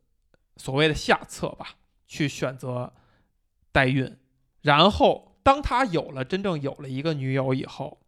[0.57, 1.77] 所谓的下策吧，
[2.07, 2.93] 去选择
[3.73, 4.17] 代孕。
[4.63, 8.00] 然后当他有了真正有了一个女友以后。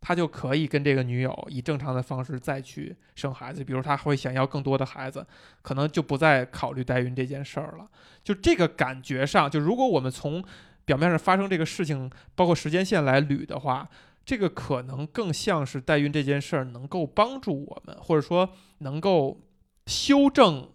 [0.00, 5.26] 他就可以跟这个女友以正常的方式再去生孩子，比如他会想要更多的孩子，
[5.60, 7.86] 可能就不再考虑代孕这件事儿了。
[8.22, 10.42] 就这个感觉上，就如果我们从
[10.84, 13.88] 表面上发生这个事情，包括时间线来捋的话，
[14.24, 19.40] 这个可能更像是代孕这件事儿能够帮助我们，或者说能够
[19.86, 20.70] 修正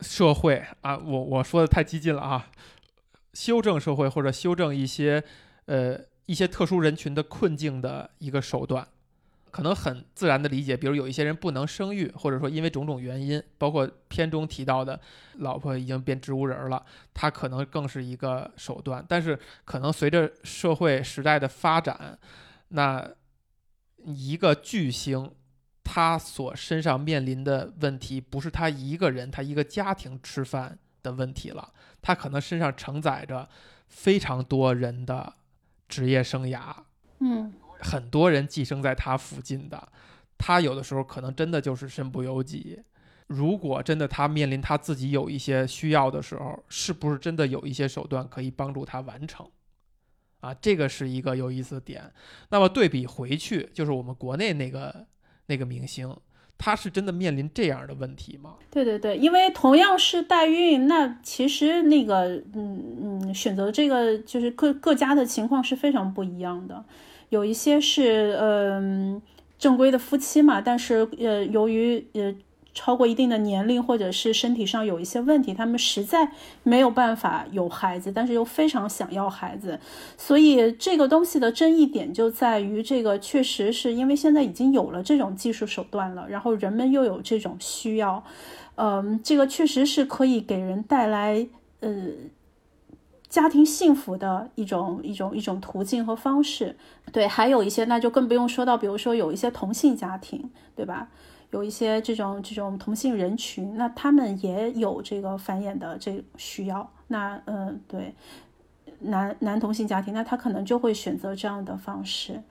[0.00, 0.98] 社会啊。
[0.98, 2.50] 我我说的太激进了啊，
[3.32, 5.22] 修正社会或者修正一些
[5.66, 6.07] 呃。
[6.28, 8.86] 一些特殊人群的困境的一个手段。
[9.50, 15.00] 可能很自然的理解，比如有一些人不能生育，或者说因为种种原因，包括片中提到的
[15.38, 19.02] 老婆已经变植物人了，他可能更是一个手段。
[19.08, 22.18] 但是可能随着社会时代的发展，
[22.68, 23.10] 那
[24.04, 25.32] 一个巨星
[25.82, 31.72] 他所身上面临的问题，不是他一个人他一个家庭吃饭的问题了，
[32.02, 33.48] 他可能身上承载着
[33.88, 35.32] 非常多人的
[35.88, 36.74] 职业生涯。
[37.20, 37.52] 嗯。
[37.80, 39.88] 很多人寄生在他附近的，
[40.36, 42.82] 他有的时候可能真的就是身不由己。
[43.28, 49.48] 如果真的他面临他自己有一些需要的时候，是不是真的有一些手段可以帮助他完成？
[50.40, 52.12] 啊，这个是一个有意思的点。
[52.48, 55.06] 那么对比回去，就是我们国内那个
[55.46, 56.16] 那个明星，
[56.58, 58.56] 他是真的面临这样的问题吗？
[58.70, 66.84] 对对对，因为同样是代孕，那其实那个嗯嗯，选择这个就是各各家的情况是非常不一样的。
[67.28, 69.22] 有一些是嗯
[69.58, 72.34] 正规的夫妻嘛，但是呃由于呃
[72.78, 76.30] 超过一定的年龄或者是身体上有一些问题，他们实在
[76.62, 79.80] 没有办法有孩子，但是又非常想要孩子，
[80.16, 88.22] 所以这个东西的争议点就在于这个确实是因为现在已经有了这种技术手段了，然后人们又有这种需要，
[88.76, 91.48] 嗯，这个确实是可以给人带来
[91.80, 91.90] 呃。
[93.28, 96.74] 家庭幸福的一种一种一种途径和方式，
[97.12, 101.10] 对，还有一些那就更不用说到，比如说有一些同性家庭，对吧？
[101.50, 106.90] 有一些这种这种同性人群，那他们也有这个繁衍的这需要。
[107.08, 108.14] 那嗯，对，
[109.00, 112.42] 男男同性家庭，那他可能就会选择这样的方式，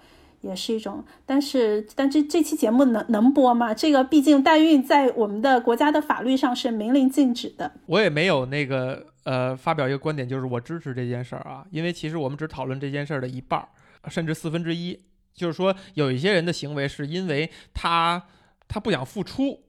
[0.41, 1.03] 也是一种。
[1.25, 3.73] 但是，但这这期节目能能播吗？
[3.73, 7.73] 这个毕竟代孕在我们的国家的法律上是明令禁止的。
[7.85, 9.07] 我也没有那个。
[9.27, 13.67] 呃，发表一个观点，就是我支持这件事儿啊，因为其实我们只讨论这件事儿的一半儿，
[14.09, 14.97] 甚至四分之一。
[15.33, 18.23] 就是说，有一些人的行为是因为他
[18.67, 19.63] 他不想付出，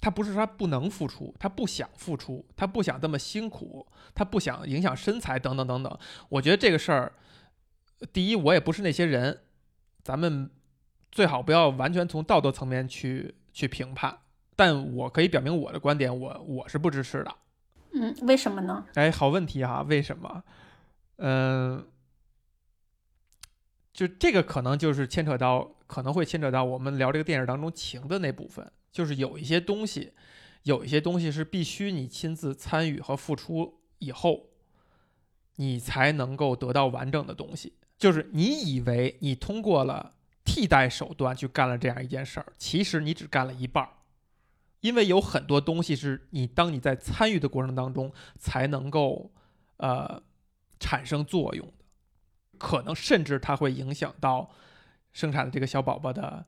[0.00, 5.98] 他不是他不能付出，他不想付出，他不想这么辛苦，他不想影响身材等等等等。
[6.28, 7.12] 我觉得这个事儿，
[8.12, 9.40] 第一，我也不是那些人，
[10.02, 10.50] 咱们
[11.10, 14.18] 最好不要完全从道德层面去去评判，
[14.56, 17.34] 但我可以表明我的观点，我我是不支持的。
[17.94, 18.84] 嗯，为什么呢？
[18.94, 20.42] 哎，好问题哈，为什么？
[21.16, 21.86] 嗯，
[23.92, 30.14] 就这个可能就是牵扯到，可能会牵扯到我们聊这个电影当中情的那部分，就是有一些东西，
[30.62, 34.46] 有一些东西是必须你亲自参与和付出以后，
[35.56, 37.74] 你才能够得到完整的东西。
[37.98, 40.14] 就是你以为你通过了
[40.46, 43.90] 替代手段去干了这样一件事儿，其实你只干了一半儿。
[44.80, 49.30] 因为有很多东西是你当你在参与的过程当中才能够，
[49.76, 50.22] 呃，
[50.80, 51.84] 产生作用的，
[52.56, 54.50] 可能甚至它会影响到
[55.12, 56.44] 生产的这个小宝宝的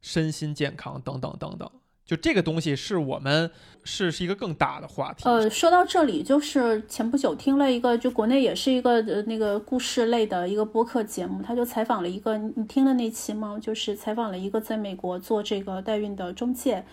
[0.00, 1.70] 身心健康等等等等。
[2.04, 3.50] 就这个东西是我们
[3.82, 5.22] 是是一个更大的话题。
[5.24, 13.58] 呃，说到这里，就是前不久听了一个，就国内也是一个呃那个故事类的一个播客节目，他就采访了一个，你听了那期吗？
[13.58, 16.84] 就是采访了一个在美国做这个代孕的中介。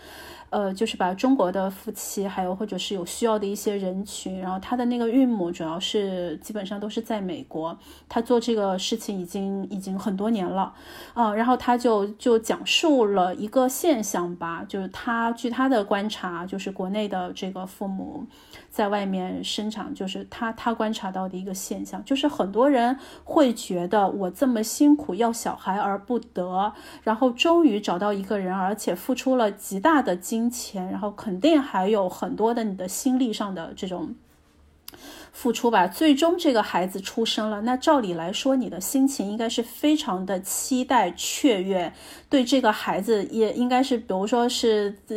[0.51, 7.75] 呃，就是把中国的夫妻，还有或者是有需要的一些人群，然后他的那个孕母主要是基本上都是在美国，
[8.07, 10.73] 他做这个事情已经已经很多年了，
[11.13, 18.27] 啊，然后他就就讲述了一个现象吧，就是他据他的观察，就是国内的这个父母。
[18.69, 26.71] 在外面生产，就是他他观察到的一个现象，就是很多人会觉得我这么辛苦要小孩而不得，
[27.03, 34.15] 然后终于找到一个人，而且付出了极大的精金钱，然后肯定还有很多的你的心力上的这种。
[35.31, 37.61] 付出吧，最终这个孩子出生了。
[37.61, 41.93] 那照理来说，你的心情应该是非常的期待、雀跃，
[42.29, 45.15] 对这个孩子也应该是，比如说是，呃，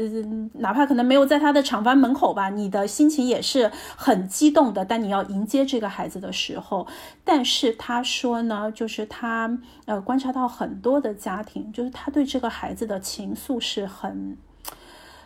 [0.61, 4.85] 哪怕可能没有在他的厂房门口吧，你的心情也是很激动的。
[4.85, 6.87] 但你要迎接这个孩子的时候，
[7.25, 14.37] 但是他说呢，就是他呃观察到很多的家庭，就是他对这个孩子的情愫是很。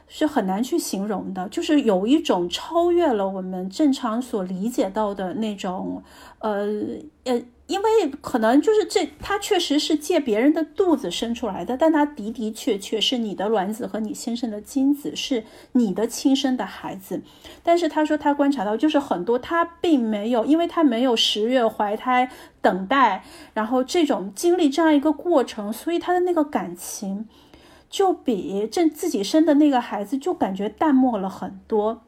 [0.09, 6.02] 是很难去形容的，就是有一种超越了我们正常所理解到的那种，
[6.38, 6.66] 呃
[7.24, 17.22] 呃，因为可能就是这，他确实是借别人的肚子生出来的，但他的的确确是你的卵子和你先生的精子，是你的亲生的孩子。
[17.62, 22.30] 但是他说他观察到，就是很多他并没有，因为他没有十月怀胎
[22.62, 27.28] 等待，然后这种经历这样一个过程，所以他的那个感情。
[27.91, 32.03] 就比这自己生的那个孩子就感觉淡漠了很多，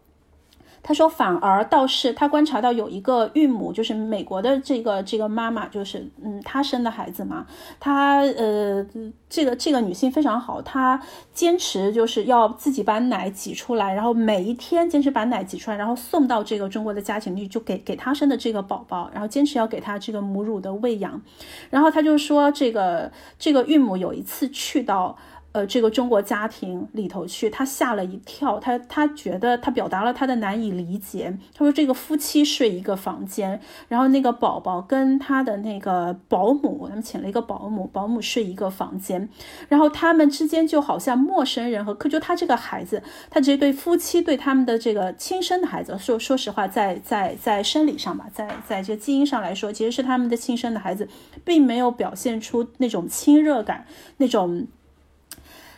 [0.83, 7.47] 他说反而倒是他观察到有一个孕母，就是美国的这个这个妈妈，就是嗯，她生的孩子嘛，
[7.79, 8.87] 她呃，
[9.29, 10.99] 这个这个女性非常好，她
[11.35, 21.21] 坚持就是要自己把奶挤出来，然后每一天坚持把奶挤出来，然后送到这个中国的家庭里，就给给她生的这个宝宝，然后坚持要给她这个母乳的喂养，
[21.69, 25.19] 然后他就说这个这个孕母有一次去到。
[25.53, 31.37] 呃，这个中国家庭里头去，他吓了一跳，他他觉得他表达了他的难以理解。
[31.53, 39.29] 他说这个夫妻睡一个房间，然后那个宝宝跟他的那个保姆，他们请了一个保姆，保姆睡一个房间，
[39.69, 42.09] 然后他们之间就好像陌生人和客。
[42.09, 51.09] 就他这个孩子，他这对夫妻对他们的这个亲生的孩子，说说实话，在在在生理上吧，在在这个基因上来说，其实是他们的亲生的孩子，
[51.45, 53.85] 并没有表现出那种亲热感，
[54.19, 54.69] 那种。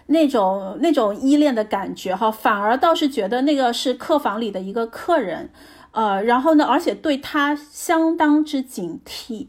[0.06, 5.48] 那种那种依恋的感觉哈，反而倒是觉得那个是客房里的一个客人，
[5.92, 9.46] 呃，然后呢，而且对他相当之警惕，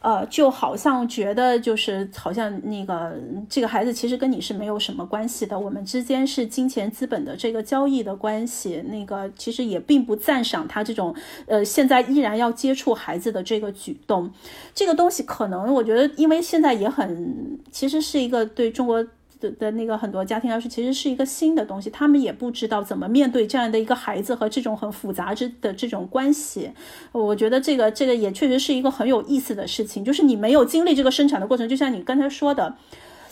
[0.00, 3.14] 呃，就好像觉得就是好像那个
[3.48, 11.14] 这个孩子其实跟你是没有什么关系的，我们之间是金钱资本的这个交易的关系，那个其实也并不赞赏他这种
[11.46, 14.30] 呃现在依然要接触孩子的这个举动，
[14.74, 19.04] 这个东西可能我觉得因为现在也很其实是一个对中国。
[19.40, 26.70] 的的那个很多家庭来说，其实是一个新的东西，他们也不知道怎么面对这样的一个孩子和这种很复杂之的这种关系。
[27.12, 32.76] 我觉得这个这个也确实是一个很有意思的事情，就是你没有经历这个生产的过程，就像你刚才说的，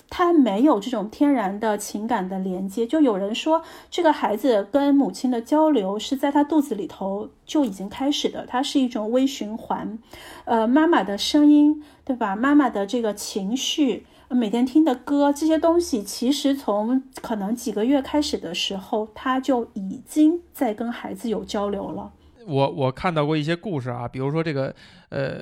[0.09, 2.87] 他没有这种天然的情感的连接。
[2.87, 9.99] 就有人说，这个孩子跟母亲的交流是在他肚子里头就已经开始的，它是一种微循环。
[10.47, 12.35] 呃，妈妈的声音，对吧？
[12.35, 14.07] 妈妈的这个情绪。
[14.35, 22.13] 每天听的歌这些东西，其实从可能几个月开始的时候，他就已经在跟孩子有交流了。
[22.47, 24.75] 我我看到过一些故事啊，比如说这个，
[25.11, 25.41] 呃，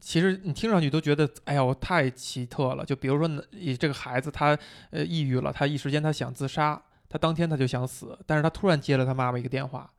[0.00, 2.84] 其实你听上去都觉得，哎呀，我，太奇特了。
[2.84, 3.28] 就比如说，
[3.78, 4.58] 这个孩子他
[4.90, 9.90] 呃抑郁了，他一时间他想自杀，他当天他就想死，但是他突然接了他妈妈一个电话。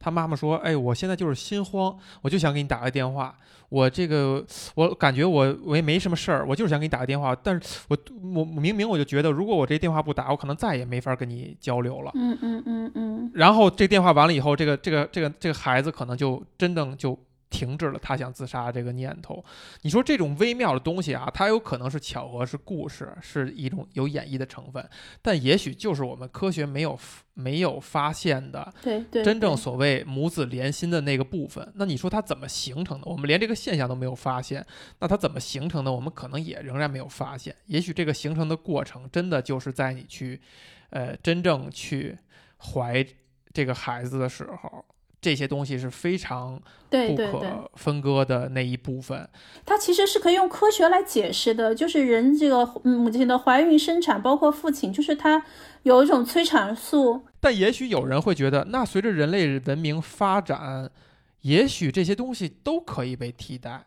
[0.00, 3.36] 他妈妈说：“哎，我现在就是心慌，我就想给你打个电话。
[3.68, 4.44] 我这个，
[4.74, 7.36] 我感觉我我也没什么事儿，我就是想给你打个电话。
[7.40, 7.96] 但是我
[8.34, 12.10] 我明明我就觉得，如果我这电话不打，我可能再也没法跟你交流了。
[12.14, 13.30] 嗯嗯嗯嗯。
[13.34, 17.16] 然后这电话完了以后，这个这个这个这个孩子可能就真正就。”
[17.50, 19.44] 停止了他想自杀这个念头，
[19.82, 24.88] 你说这种微妙的东西啊，它有可能是巧合，是故事，是一种有演绎的成分，
[25.20, 26.98] 但也许就是我们科学没有
[27.34, 31.70] 没有发现的，对对，真正所谓母子连心的那个部分。
[31.74, 33.06] 那你说它怎么形成的？
[33.10, 34.64] 我们连这个现象都没有发现，
[35.00, 35.90] 那它怎么形成的？
[35.92, 37.54] 我们可能也仍然没有发现。
[37.66, 40.40] 也许这个形成的过程，真的就是在你去，
[40.90, 42.16] 呃，真正去
[42.58, 43.04] 怀
[43.52, 44.84] 这个孩子的时候。
[45.20, 49.28] 这些东西是非常不可分割的那一部分。
[49.66, 55.44] 它其实是可以用科学来解释的，就是人这个母亲的怀孕生产，包括父亲，就是他
[55.82, 57.22] 有一种催产素。
[57.38, 60.90] 但也许有人会觉得，那随着人类文明发展，
[61.42, 63.86] 也许这些东西都可以被替代。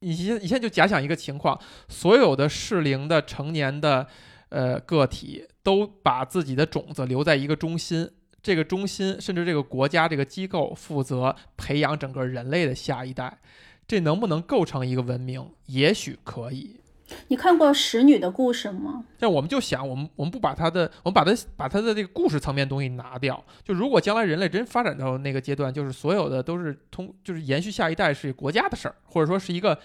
[0.00, 4.06] 你现你现在就假想一个情况，所有的适龄的成年的
[4.50, 8.08] 呃个体都把自己的种子留在一个中心。
[8.48, 13.40] 这个中心，甚至这个国家这个机构负责培养整个人类的下一代，
[13.86, 15.50] 这能不能构成一个文明？
[15.66, 16.80] 也许可以。
[17.26, 19.04] 你看过《使女的故事》吗？
[19.18, 23.44] 但我们就想，我们我们不把它的，我们把它把它的这个故事层面东西拿掉。
[23.62, 29.78] 就如果将来人类真发展到那个阶段，就是所有的都是通，就是延续下一代是国家的事儿，或者说是一个。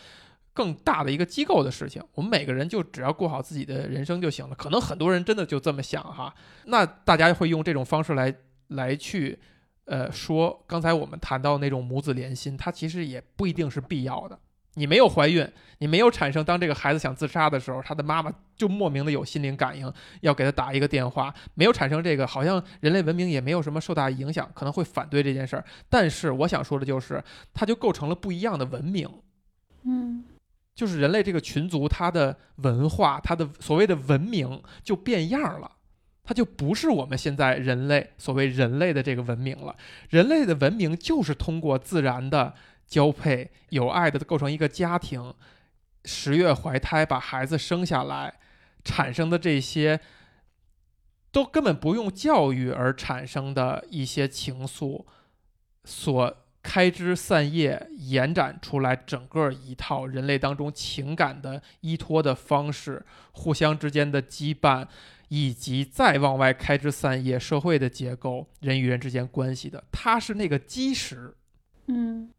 [0.55, 4.53] 更大的一个机构的事情，我们每个人就只要过好自己的人生就行了。
[4.53, 6.31] 可能很多人真的就这么想哈，
[6.65, 8.31] 那大家会用这种方式来
[8.67, 9.37] 来去，
[9.85, 14.37] 呃，说刚才我们谈到那种母子连心，它其实也不一定是必要的。
[14.75, 15.47] 你没有怀孕，
[15.77, 21.31] 你没有产生，当这个孩子想自杀的时候，他的妈妈就莫名的有心灵感应，要给他打一个电话。
[21.53, 25.63] 没有产生这个，好像人类文明也没有什么受大影响，可能会反对这件事儿。
[25.89, 29.07] 但是我想说的就是，它就构成了不一样的文明。
[29.83, 30.23] 嗯。
[30.73, 35.69] 就是人类这个群族，它的文化，它的所谓的文明就变样了，
[36.23, 39.75] 它就不是我们现在人类所谓人类的这个文明了。
[40.09, 42.53] 人类的文明就是通过自然的
[42.87, 45.33] 交配、有爱的构成一个家庭，
[46.05, 48.35] 十月怀胎把孩子生下来
[48.83, 49.99] 产生的这些，
[51.31, 55.05] 都根本不用教育而产生的一些情愫
[55.83, 56.37] 所。
[56.65, 64.87] 开枝散叶，延展出来整个一套人类当中情感的依托的方式，互相之间的羁绊，
[65.29, 71.35] 以及再往外开枝散叶社会的结构、人与人之间关系的，它是那个基石。
[71.87, 72.29] 嗯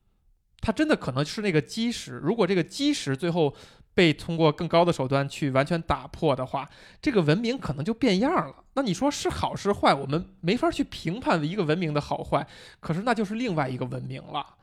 [0.60, 2.12] 它真的可能是那个基石。
[2.22, 3.54] 如果这个基石最后
[3.92, 6.68] 被通过更高的手段去完全打破的话，
[7.02, 8.64] 这个文明可能就变样了。
[8.72, 12.46] 那你说是好是坏，我们没法去评判一个文明的好坏。
[12.80, 14.56] 可是那就是另外一个文明了。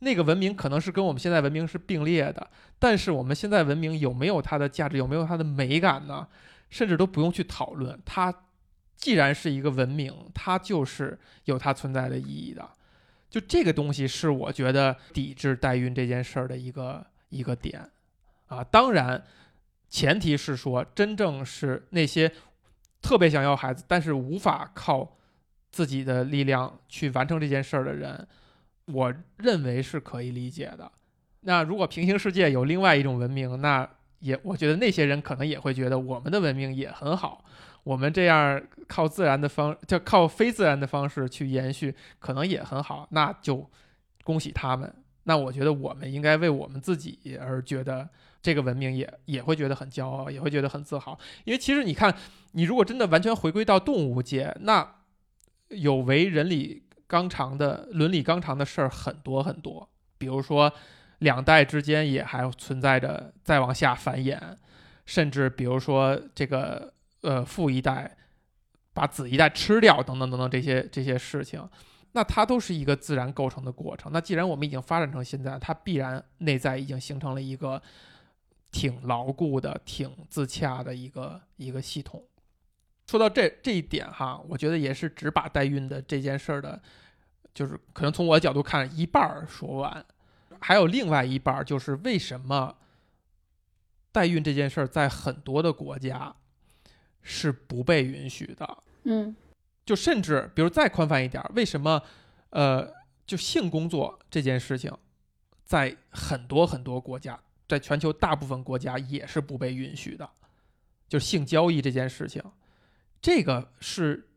[0.00, 6.26] 那个文明可能是跟我们现在文明是并列的，但是我们现在文明有没有它的价值，有没有它的美感呢？
[6.70, 8.00] 甚至都不用去讨论。
[8.04, 8.34] 它
[8.96, 12.68] 既然是一个文明，它就是有它存在的意义的。
[13.28, 17.90] 就这个东西是我觉得抵制代孕这件事儿的一个一个点
[18.46, 18.64] 啊。
[18.64, 19.22] 当然，
[19.88, 22.32] 前提是说真正是那些
[23.02, 25.18] 特别想要孩子，但是无法靠
[25.70, 28.26] 自己的力量去完成这件事儿的人。
[28.86, 30.90] 我认为是可以理解的。
[31.40, 33.88] 那如果平行世界有另外一种文明，那
[34.26, 37.44] 也我觉得那些人可能也会觉得我们的文明也很好。
[37.84, 43.06] 我们这样靠自然的方，就靠非自然的方式去延续，可能也很好。
[43.10, 43.68] 那就
[44.24, 44.92] 恭喜他们。
[45.24, 48.08] 那我觉得我们应该为我们自己而觉得
[48.42, 51.18] 这个文明也也会觉得很骄傲，也会觉得很自豪。
[51.44, 52.14] 因为其实你看，
[52.52, 54.96] 你如果真的完全回归到动物界，那
[55.68, 56.82] 有违人理。
[57.08, 60.72] 纲常的伦理纲常的事儿很多很多，比如说
[61.18, 64.38] 两代之间也还存在着再往下繁衍，
[65.04, 66.92] 甚至比如说这个
[67.22, 68.16] 呃父一代
[68.92, 71.68] 把子一代吃掉等等等等这些这些事情，
[72.12, 74.10] 那它都是一个自然构成的过程。
[74.12, 77.80] 那既然我们已经发展成现在，它必然内在已经形成了一个
[78.70, 82.22] 挺牢固的、挺自洽的一个一个系统。
[83.06, 86.80] 说到这这一点哈，我觉得也是只把代孕的这件事儿的，
[87.54, 90.04] 就是可能从我的角度看一半儿说完，
[90.60, 92.76] 还有另外一半儿就是为什么
[94.12, 96.34] 代孕这件事儿在很多的国家
[97.22, 98.78] 是不被允许的。
[99.04, 99.34] 嗯，
[99.84, 102.02] 就甚至比如再宽泛一点，为什么
[102.50, 102.92] 呃，
[103.26, 104.92] 就性工作这件事情，
[105.64, 107.38] 在很多很多国家，
[107.68, 110.28] 在全球大部分国家也是不被允许的，
[111.08, 112.42] 就性交易这件事情。
[113.20, 114.28] 这个是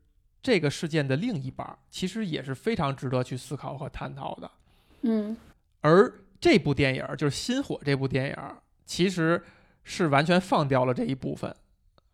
[0.41, 4.51] 这个事件的另一半，其实也是非常值得去思考和探讨的。
[5.01, 5.36] 嗯，
[5.82, 8.36] 而这部电影就是《心火》这部电影，
[8.86, 9.44] 其实
[9.84, 11.56] 是完全放掉了这一部分，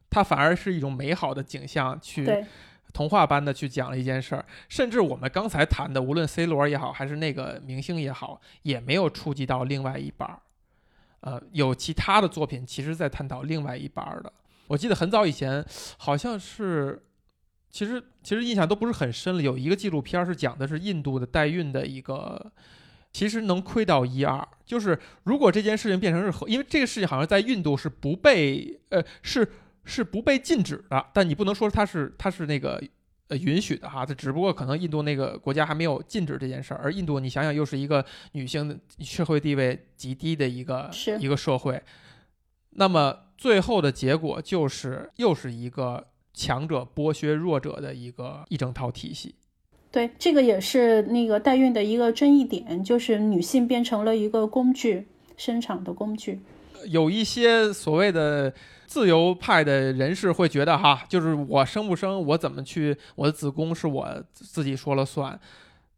[0.09, 2.45] 它反而是一种美好的景象，去
[2.93, 4.45] 童话般的去讲了一件事儿。
[4.69, 10.39] 甚至我们刚才谈的，无论 C 罗也好，还是那个明星也好，也没有触及到另外一半儿。
[11.21, 14.31] 呃，有其他的作品，其实在探讨另外一半儿的。
[14.67, 15.65] 我记得很早以前，
[15.97, 17.03] 好像是，
[17.69, 19.41] 其实其实印象都不是很深了。
[19.41, 22.51] 有一个纪录片是讲的是印度的代孕的一个，
[23.15, 24.45] 其实能亏到一二。
[24.65, 29.47] 就是如果这件事情变成是合，因为这个事情好像在印度是不被呃是
[29.85, 32.83] 是不被禁止的，但你不能说它是它是那个
[33.29, 34.05] 呃允许的哈。
[34.05, 41.81] 它只不过可能印度那个国家还没有禁止这件事儿，而印度你想想又是一个女性的社会地位极低的一个一个社会，
[42.71, 43.21] 那么。
[43.37, 49.35] 最后的结果就是，又是一个强者剥削弱者的一个一整套体系。
[49.95, 56.41] 对，这个也是那个代孕的一个争议点，就是女性变成了一个工具，生产的工具。
[56.87, 58.53] 有一些所谓的
[58.85, 65.39] 自由派的人士会觉得，哈，就是我生不生，我怎么去，我的子宫是我自己说了算，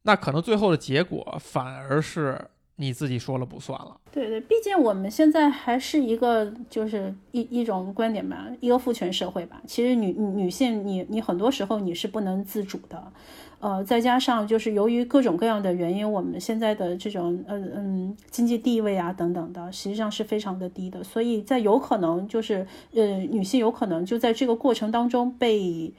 [0.03, 2.39] 那可能最后的结果反而是。
[2.79, 3.97] 你自己说了不算了。
[4.11, 9.59] 对对，毕竟我们现在还是一个就是一一种观点吧，一个父权社会吧。
[9.65, 13.11] 其实女女性，你你很多时候你是不能自主的，
[13.59, 21.03] 呃，再加上就是由于各种各样的原因，我们现在的这种嗯嗯经济地位啊等等的，实际上是非常的低的。
[21.03, 25.93] 所以在有可能就是呃女性有可能就在这个过程当中被。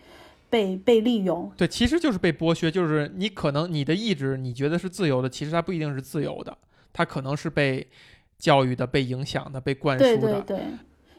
[0.50, 6.56] 被被利用，对，其实就是被剥削，就是你可能你的意志你觉得是自由的，其实它不一定是自由的，
[6.90, 7.86] 它可能是被
[8.38, 10.16] 教育的、被影响的、被灌输的。
[10.16, 10.60] 对对对，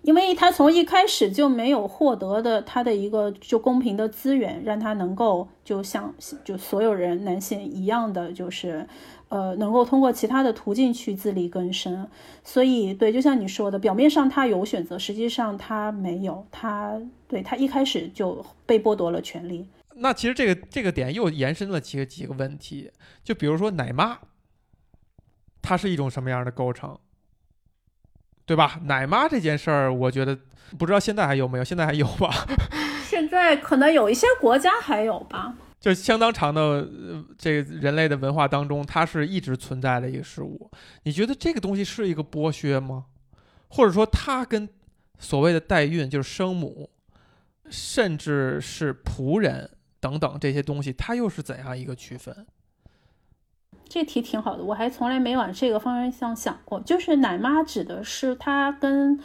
[0.01, 8.87] 因为他从一开始就没有获得的他的一个就公平的资源，让他能够就像就所有人男性一样的就是。
[9.29, 12.09] 呃，能够通过其他的途径去自力更生，
[12.43, 19.67] 所以对，就像你说的，表面上他有选择，实际上他没有，他对他一开始就被剥夺了权利。
[19.97, 22.89] 那其实这个这个点又延伸了几个几个问题，
[23.23, 24.17] 就比如说奶妈，
[25.61, 26.97] 它是一种什么样的构成，
[28.49, 28.79] 对吧？
[28.85, 30.35] 奶妈这件事儿，我觉得
[30.75, 32.47] 不知道现在还有没有，现在还有吧？
[33.05, 35.53] 现在可能有一些国家还有吧。
[35.79, 36.89] 就相当长的
[37.37, 40.67] 这个人类的文化当中，它是一直存在的一个事物。
[41.03, 43.05] 你觉得这个东西是一个剥削吗？
[43.67, 44.67] 或者说，它跟
[45.19, 46.89] 所谓的代孕就是生母
[47.69, 49.69] 甚至是仆人
[49.99, 52.47] 等等这些东西，它又是怎样一个区分？
[53.89, 56.79] 这题挺好的，我还从来没往这个方向想过。
[56.81, 59.19] 就是奶妈指的是她跟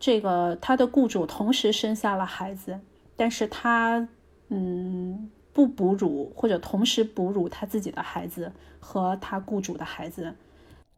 [0.00, 2.80] 这个她的雇主同时生下了孩子，
[3.16, 4.08] 但是她
[4.48, 10.34] 嗯不哺乳或者同时哺乳她自己的孩子和她雇主的孩子。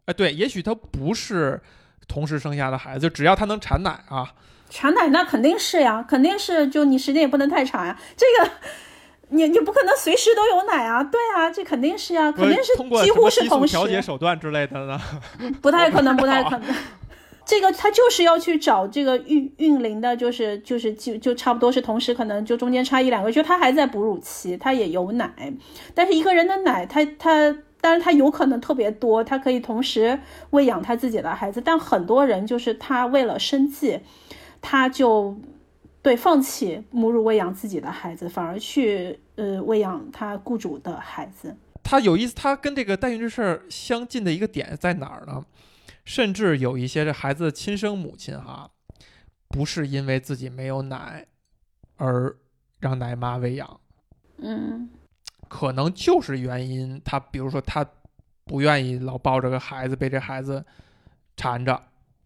[0.06, 1.60] 哎，对，也许她不是
[2.08, 4.34] 同时生下的孩子，只要她能产奶啊。
[4.70, 7.98] 产奶那肯定是呀，肯定是，就你时间也不能太长呀。
[8.16, 8.50] 这个，
[9.30, 11.02] 你你不可能随时都有奶啊。
[11.02, 12.72] 对啊，这肯定是啊，肯定是
[13.04, 13.72] 几乎是同时。
[13.72, 15.00] 调节手段之类的呢？
[15.62, 16.74] 不太可能，不太 可能。
[17.46, 25.52] 这个他就是要去找这个孕孕龄的，就是就是就就差不多是同时，可能就中间差一两个月，他还在哺乳期，他也有奶，
[25.94, 27.50] 但是一个人的奶，他他
[27.80, 30.20] 当然他有可能特别多，他可以同时
[30.50, 34.00] 喂养他自己的孩子，但很多人就是他为了生计。
[34.62, 35.34] 他就
[36.02, 41.56] 对放弃母乳喂养自己的孩子，反而去呃喂养他雇主的孩子。
[41.82, 45.44] 他有意思，他跟这个代孕这事儿相近的一个点在哪儿呢？
[46.04, 48.70] 甚至有一些这孩子的亲生母亲哈，
[49.48, 51.26] 不是因为自己没有奶
[51.96, 52.34] 而
[52.78, 53.80] 让奶妈喂养，
[54.38, 54.88] 嗯，
[55.48, 57.86] 可能就是原因，他比如说他
[58.44, 60.64] 不愿意老抱着个孩子被这孩子
[61.36, 61.80] 缠着，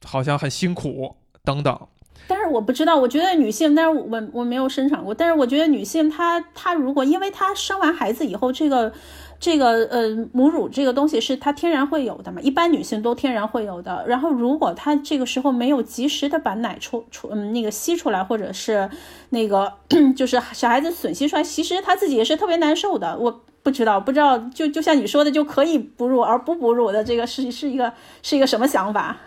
[0.05, 1.89] 好像很辛苦等等。
[2.27, 8.93] 但是我不知道，我觉得女性，但是我我没有生产过，但是我觉得女性她她如果因为她生完孩子以后，这个
[9.39, 14.05] 这个呃母乳这个东西是她天然会有的嘛，一般女性都天然会有的。
[14.09, 18.89] 然后如果她这个时候没有及时的把奶出出嗯那个吸出来，或者是
[19.29, 19.71] 那个
[20.17, 23.19] 就是小孩子吮吸出来，其实她自己也是特别难受的。
[23.19, 27.93] 我不知道，不知道就就像你说的，就可以哺乳而不哺乳的这个是是一个
[28.23, 29.19] 是一个什么想法？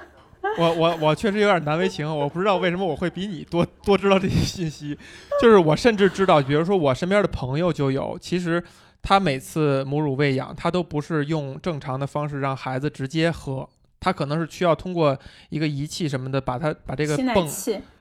[0.58, 4.98] 我我我确实有点难为情，我不知道为什么我会比你多多知道这些信息。
[5.42, 8.64] 就是我甚至知道，比如说我身边的朋友就有，其实
[9.02, 13.68] 他每次母乳喂养，他都不是用正常的方式让孩子直接喝，
[14.00, 15.18] 他可能是需要通过
[15.50, 17.48] 一个仪器什么的，把他把这个泵，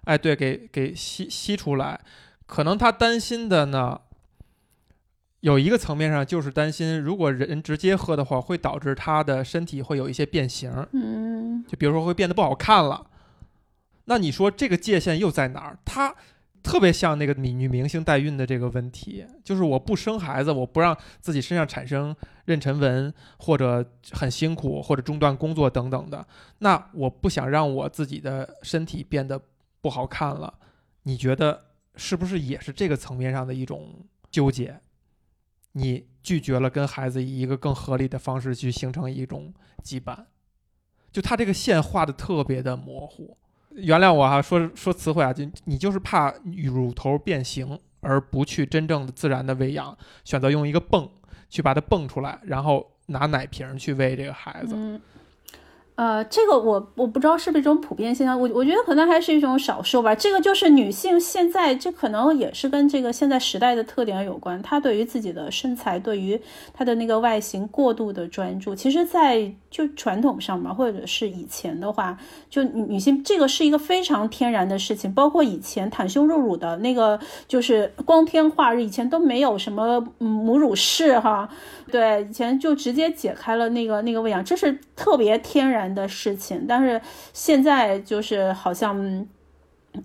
[0.04, 2.00] 哎，对，给给吸吸出来。
[2.46, 4.00] 可能他担心的呢。
[5.40, 13.06] 有一个层面上就是担心，如果人直接喝的话，会导致他的身体会有一些变形，嗯，就比如说会变得不好看了。
[14.06, 15.78] 那你说这个界限又在哪儿？
[15.84, 16.14] 它
[16.62, 22.14] 特别像那个女女明星代孕的这个问题，就是我不生孩子，我不让自己身上产生
[22.46, 26.26] 妊娠纹，或者很辛苦，或者中断工作等等的。
[26.58, 29.40] 那我不想让我自己的身体变得
[29.80, 30.52] 不好看了，
[31.04, 34.80] 你觉得是不是也是这个层面上的一种纠结？
[35.76, 39.52] 你拒绝了跟孩子以一个更合理的方式去形成一种
[39.84, 40.16] 羁绊，
[41.12, 43.36] 就他这个线画的特别的模糊。
[43.72, 46.32] 原谅我哈，说说词汇啊，就你就是怕
[46.72, 51.06] 乳头变形，而不去真正的自然的喂养，选择用一个泵
[51.50, 54.98] 去把它泵出来，然后拿奶瓶去喂这个孩子。
[55.96, 60.14] 呃，这个我我不知道是不是一种普遍现象，我我觉得可能还是一种少数吧。
[60.14, 64.60] 这个就是女性现在，这可能也是跟这个现在时代的特点有关。
[64.60, 66.38] 她对于自己的身材，对于
[66.74, 68.74] 她的那个外形过度的专注。
[68.74, 72.16] 其实，在就传统上嘛，或者是以前的话，
[72.48, 75.12] 就女性这个是一个非常天然的事情。
[75.12, 81.46] 包括以前袒胸露乳的那个，就是光天化日，以前都没有什么母乳室哈。
[81.92, 86.64] 对，以前就直接解开了那个那个喂养，这是特别天然的事情。
[86.66, 86.98] 但是
[87.34, 89.26] 现在就是好像，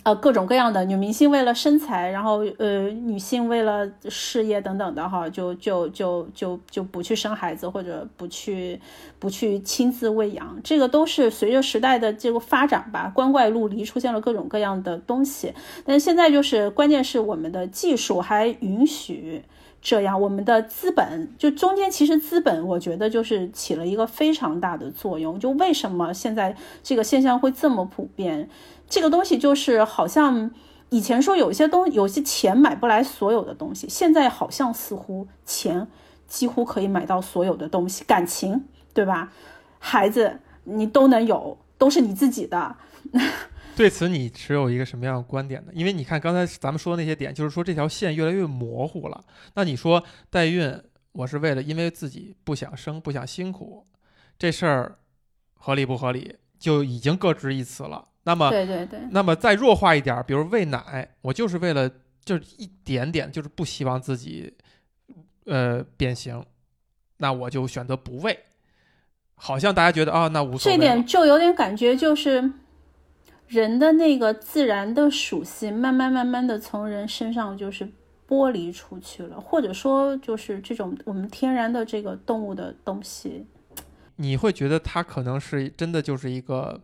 [0.04, 8.80] 呃，各种各样的女明星为了身材，然后呃，女性为了事业等等的哈，就就就就就不去生孩子或者不去
[9.20, 15.54] 不去亲自喂养，这个都是随着时代的这个发展吧，光怪陆离，出现了各种各样的东西。
[15.86, 19.44] 但现在就是关键是我们的技术还允许。
[19.84, 25.40] 这样，我们的资本就中间其实资本，我觉得就是起了一个非常大的作用。
[25.40, 28.48] 就为什么现在这个现象会这么普遍？
[28.92, 30.52] 这个东西就是好像
[30.90, 35.88] 以前说有一些东有些钱买不来所有的东西，现在好像似乎钱
[36.28, 39.32] 几乎可以买到所有的东西，感情对吧？
[39.80, 42.76] 孩子你都能有，都是你自己的。
[43.78, 45.72] 对此，你持有一个什么样的观点呢？
[45.74, 49.24] 因为你看刚才咱们说的那些点，就是说这条线越来越模糊了。
[49.56, 50.78] 那你说代孕，
[51.14, 53.88] 我是为了因为自己不想生、不想辛苦，
[54.38, 55.00] 这事儿
[55.54, 58.10] 合理不合理，就已经各执一词了。
[58.24, 61.90] 那么，对对对，那么再弱化一点，比如喂奶，我就是为了
[62.24, 64.54] 就是一点点，就是不希望自己
[65.46, 66.44] 呃变形，
[67.18, 68.38] 那我就选择不喂。
[69.36, 70.78] 好像大家觉得啊，那无所谓。
[70.78, 72.52] 这点就有点感觉就是。
[73.48, 77.86] 人的那个自然的属性，慢慢慢慢的从人身上就是
[78.26, 83.46] 剥离出去了，或者说就是这种我们天然的这个动物的东西。
[84.16, 86.80] 你会觉得它可能是真的就是一个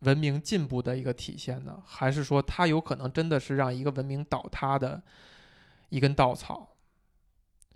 [0.00, 5.02] 文明进步的一个体现呢，还是说它有可能真的是让一个文明倒塌的
[5.88, 6.76] 一根稻草？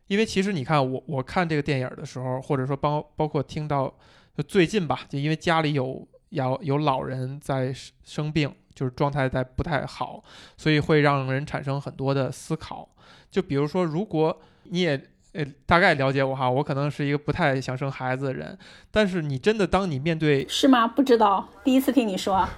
[0.06, 3.92] 因为其实你看，我我看这个电影的时候，或者说包包括听到，
[4.36, 10.22] 就最近吧，就因为家里有要有老人在生病，就是状态在不太好，
[10.56, 12.94] 所以会让人产生很多的思考。
[13.30, 18.58] 就比如说，如果你也呃大概了解我哈，我可能是一个不太想生孩子的人，
[18.90, 20.86] 但是你真的当你面对是吗？
[20.86, 22.48] 不知道，第一次听你说。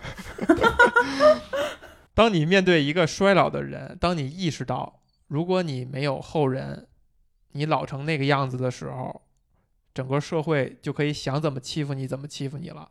[2.14, 6.86] 当你面对一个衰老的人，当你意识到如果你没有后人。
[7.56, 9.22] 你老成那个样子的时候，
[9.94, 12.88] 整个社会就可以想怎么欺负你怎么欺负你了。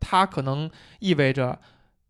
[0.00, 0.70] 它可能
[1.00, 1.60] 意味着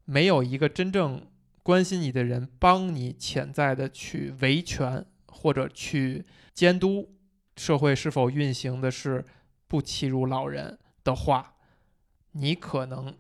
[0.05, 1.27] 没有一个真正
[1.64, 6.24] 关心你的人帮你潜在的去维权或者去
[6.55, 7.16] 监督
[7.57, 9.25] 社会是否运行的是
[9.67, 11.55] 不欺辱老人的话，
[12.33, 13.17] 你可能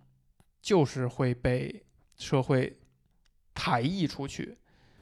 [0.60, 1.84] 就是会被
[2.16, 2.78] 社会
[3.54, 4.58] 排异出去。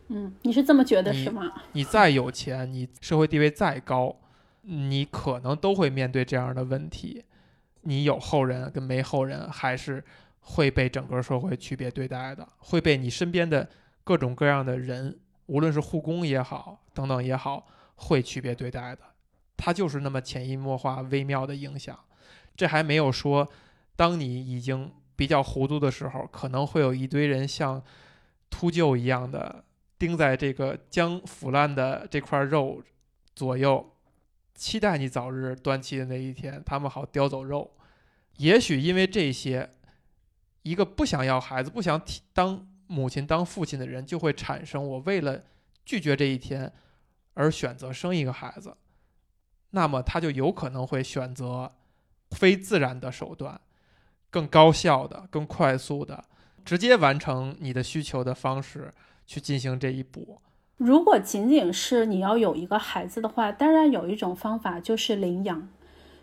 [0.08, 1.50] 嗯，你是这么觉得是吗？
[1.72, 4.14] 你再有钱，你社会地位再高，
[4.62, 7.24] 你可能都会面对这样的问题。
[7.82, 10.04] 你有后人跟没后人，还是
[10.40, 13.68] 会被整个社会区别对待的，会被你身边的
[14.04, 17.66] 各种各样的人，无论是护工也好，等等也好，
[17.96, 19.02] 会区别对待的。
[19.64, 21.98] 它就是那么潜移默化、微妙的影响。
[22.54, 23.48] 这还没有说，
[23.96, 27.82] 当你已经比较糊涂的时候，可能会有一堆人像
[28.50, 29.64] 秃鹫一样的。
[29.96, 32.82] 钉在这个将腐烂的这块肉
[33.34, 33.96] 左右，
[34.54, 37.74] 期待你早日断气的那一天，他们好叼走肉。
[38.36, 39.70] 也许因为这些，
[40.60, 41.98] 一个不想要孩子、不想
[42.34, 45.42] 当母亲、当父亲的人，就会产生我为了
[45.86, 46.70] 拒绝这一天
[47.32, 48.76] 而选择生一个孩子。
[49.74, 51.72] 那么他就有可能会选择
[52.30, 53.60] 非自然的手段，
[54.30, 56.24] 更高效的、更快速的，
[56.64, 58.90] 直接完成你的需求的方式。
[59.26, 60.38] 去进行这一步。
[60.76, 65.66] 如果仅仅是你要有一个孩子的话，当然有一种方法就是领养，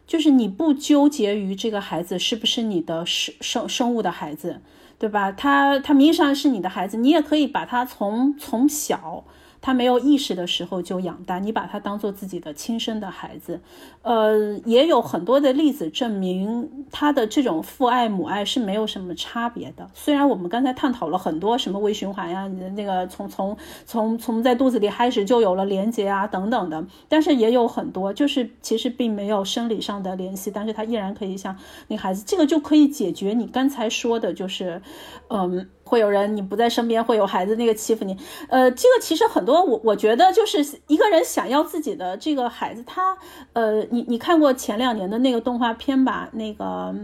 [0.06, 4.62] 就是你不纠结于这个孩子是不是你的生生生物的孩子，
[5.00, 5.32] 对吧？
[5.32, 9.26] 他他名义上是你的孩子，你也可以把他从从小。
[9.62, 13.62] 他没有意识的时候就养大，你把他当做自己的亲生的孩子，
[14.02, 19.88] 呃，也有很多的例子证明他的这种父爱母爱是没有什么差别的。
[19.94, 23.56] 虽然我们刚才探讨了很多什么微循环呀，你的那个从从
[23.86, 31.56] 从从在肚子里开始就有了连接啊等等的，但是也有很多就是其实并没有生理上的联系，但是他依然可以像
[31.88, 34.82] 那孩子，这个就可以解决你刚才说的，就是
[35.30, 35.70] 嗯。
[35.92, 38.18] 会有人你不在身边，会有孩子那个欺负你，
[38.48, 43.18] 呃，这个其实很多，我我觉得就是一个人想要自己的这个孩子，他，
[43.52, 46.96] 呃，你你看过前两年的那个动画片吧，那个。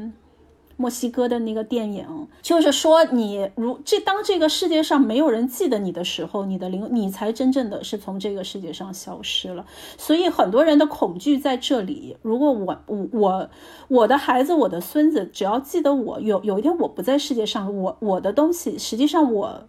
[0.77, 9.65] 墨西哥的那个电影，就是说，你如这当这个世界上没有人记得你的时候，你的灵，你才真正的是从这个世界上消失了。
[9.97, 12.15] 所以很多人的恐惧在这里。
[12.21, 13.49] 如果我我我
[13.87, 19.67] 我的孩子，我的孙子，只要记得我，有有一天我不在世界上，我我的东西，实际上我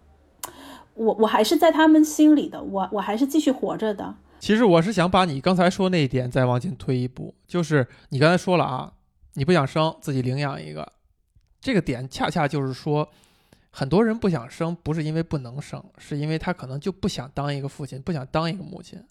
[0.93, 4.13] 我我还是在他们心里的，我我还是继续活着的。
[4.39, 8.93] 其实我是想把你刚才说那一点再往前推一步，就是你刚才说了啊，
[9.33, 10.93] 你不想生，自己领养一个。
[11.61, 13.07] 这个点恰恰就是说，
[13.69, 19.03] 很多人不想生，不是因为不能生，是因为他可能就不想当一个父亲，不想当一个母亲。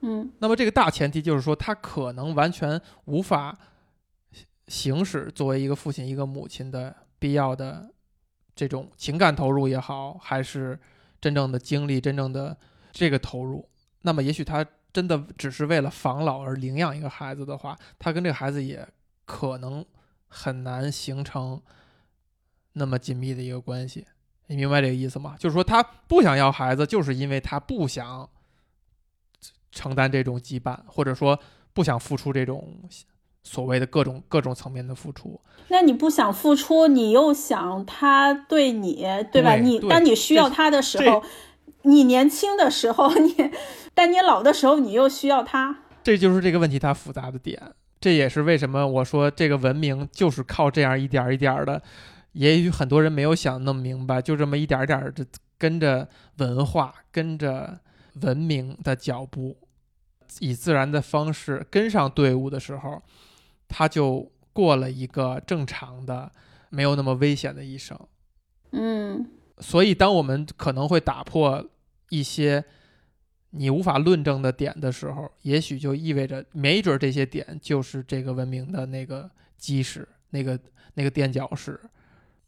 [0.00, 3.56] 嗯，那么这个大前提就是说，他可能完全无法
[4.66, 7.88] 行使作为一个父亲、一个母亲的必要的
[8.54, 10.78] 这种情感投入也好，还是
[11.20, 12.56] 真正的精力、真正的
[12.92, 13.68] 这个投入。
[14.02, 18.86] 那么，也许他真的只是为了防老而领养一个孩子的话，他跟这个孩子也
[19.24, 19.84] 可能。
[20.28, 21.60] 很难形成
[22.72, 24.06] 那么紧密的一个关系，
[24.48, 25.34] 你明白这个意思吗？
[25.38, 28.28] 就是说，他不想要孩子，就是因为他不想
[29.72, 31.38] 承担这种羁绊，或者说
[31.72, 32.80] 不想付出这种
[33.42, 35.40] 所谓的各种各种层面的付出。
[35.68, 39.56] 那你不想付出，你又想他对你，对吧？
[39.56, 41.22] 你当你需要他的时候，
[41.82, 43.50] 你年轻的时候，你
[43.94, 45.78] 但你老的时候，你又需要他。
[46.04, 47.60] 这就是这个问题它复杂的点。
[48.00, 51.82] 这也是为什么我说这个文明就是靠这样一点一点的，
[52.32, 55.24] 也许很多人没有想那么明白，就这么一点点的
[55.58, 57.80] 跟着文化、跟着
[58.20, 59.56] 文明的脚步，
[60.40, 63.02] 以自然的方式跟上队伍的时候，
[63.66, 66.30] 他就过了一个正常的、
[66.68, 67.98] 没有那么危险的一生。
[68.72, 69.26] 嗯，
[69.58, 71.66] 所以，当我们可能会打破
[72.10, 72.62] 一些
[73.50, 80.58] 你无法论证的点的时候，也许就意味着，没准这些点就是这个文明的那个基石，那个
[80.94, 81.80] 那个垫脚石。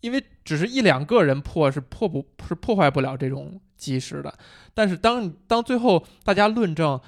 [0.00, 4.32] 因为只是一两个人破是破不，是破坏不了这种基石的。
[4.72, 7.00] 但是当当最后大家论证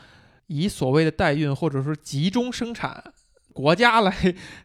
[0.48, 3.12] 以所谓的代孕或者说集中生产，
[3.52, 4.12] 国家来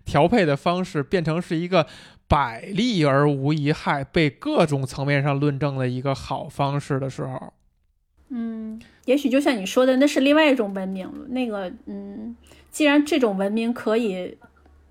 [0.06, 1.86] 调配的方式变成是一个
[2.28, 7.54] 百利而无一害，被各种层面上论证的一个好方式的时候，
[8.30, 11.28] 嗯，也许就像你说的，那是另外一种文明了。
[11.30, 12.36] 那个，嗯，
[12.70, 14.38] 既然这种文明可以。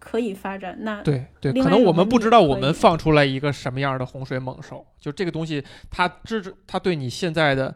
[0.07, 7.75] 可以发展，那对对，可能我们不知道我们放出来一个什么样的洪水猛兽，就这个东西，它知它对你现在的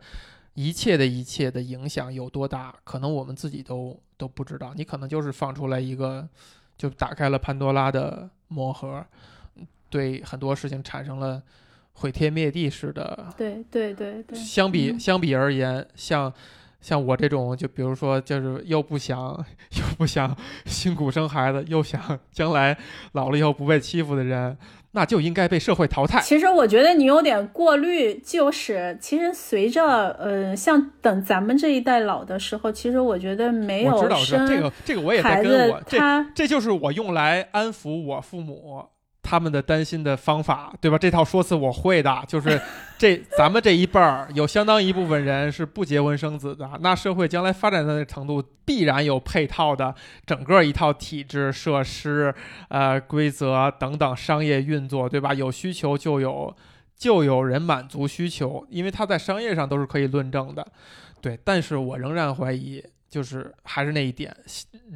[0.52, 4.74] 一切的一切的影响有多大，可能我们自己都都不知道。
[4.76, 6.28] 你可能就是放出来一个，
[6.76, 9.02] 就打开了潘多拉的魔盒，
[9.88, 11.42] 对很多事情产生了
[11.98, 13.26] 毁天灭地似的。
[13.36, 14.38] 对对对对。
[14.38, 16.32] 相比相比而言，像。
[16.80, 19.18] 像我这种，就比如说，就是又不想
[19.72, 20.34] 又不想
[20.64, 22.78] 辛苦生孩子，又想将来
[23.14, 24.56] 老了以后不被欺负的人，
[24.92, 26.20] 那就应该被社会淘汰。
[26.20, 35.98] 其实我觉得你有点过滤，就是其实随着呃，像等咱们这一代老的时候，其实我觉得没有生这个这个我也在跟我这
[36.32, 38.86] 这就是我用来安抚我父母。
[39.28, 40.96] 他们的担心的方法，对吧？
[40.96, 42.58] 这套说辞我会的， 就是
[42.96, 46.70] 这咱们这一辈儿有相当一部分人是不结婚生子的。
[46.80, 52.34] 那社会将来发展到那程度，必然有配套的整个一套体制、设施、
[52.68, 55.34] 呃规则等等商业运作，对吧？
[55.34, 56.56] 有需求就有
[56.96, 60.66] 就有人满足需求，因为他在商业上都是可以论证的，
[61.20, 61.38] 对。
[61.44, 64.34] 但是我仍然怀疑，就是还是那一点，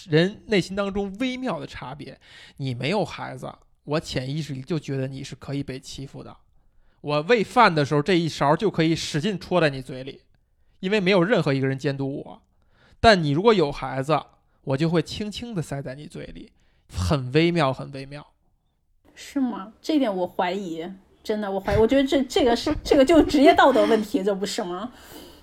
[0.08, 2.18] 人内心当中微妙的差别。
[2.56, 3.52] 你没有孩子。
[3.84, 6.36] 我潜意识里就觉得你是可以被欺负的。
[7.00, 10.20] 我喂饭的时候，这一勺就可以使劲戳在你嘴里，
[10.80, 12.42] 因为没有任何一个人监督我。
[13.00, 14.20] 但你如果有孩子，
[14.62, 16.52] 我就会轻轻地塞在你嘴里，
[16.88, 18.24] 很微妙，很微妙。
[19.14, 19.72] 是吗？
[19.82, 20.88] 这点我怀疑，
[21.24, 21.78] 真的，我怀疑。
[21.78, 24.92] 我觉得这这个是这个就职业道德问题，这不是吗？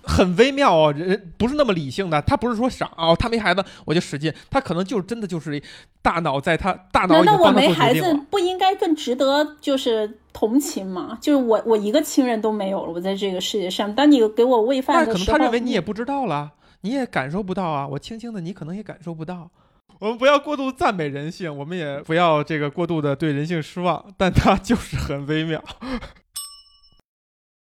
[0.03, 5.61] 很微妙哦，人不是那么理性的，他不是说傻哦，他没孩子我就使劲，他可能就真的就是
[6.01, 7.23] 大脑在他大脑。
[7.23, 11.17] 难道我没孩子不应该更值得就是同情吗？
[11.21, 19.49] 就是我我一个亲人都没有了，我在这个世界上，当你给我喂饭的时候，可能他认为你也不知道了，你也感受不到啊，我轻轻的，你可能也感受不到。
[19.99, 25.61] 我们不要过度赞美人性，我们也不要这个过度的对人性失望，但它就是很微妙。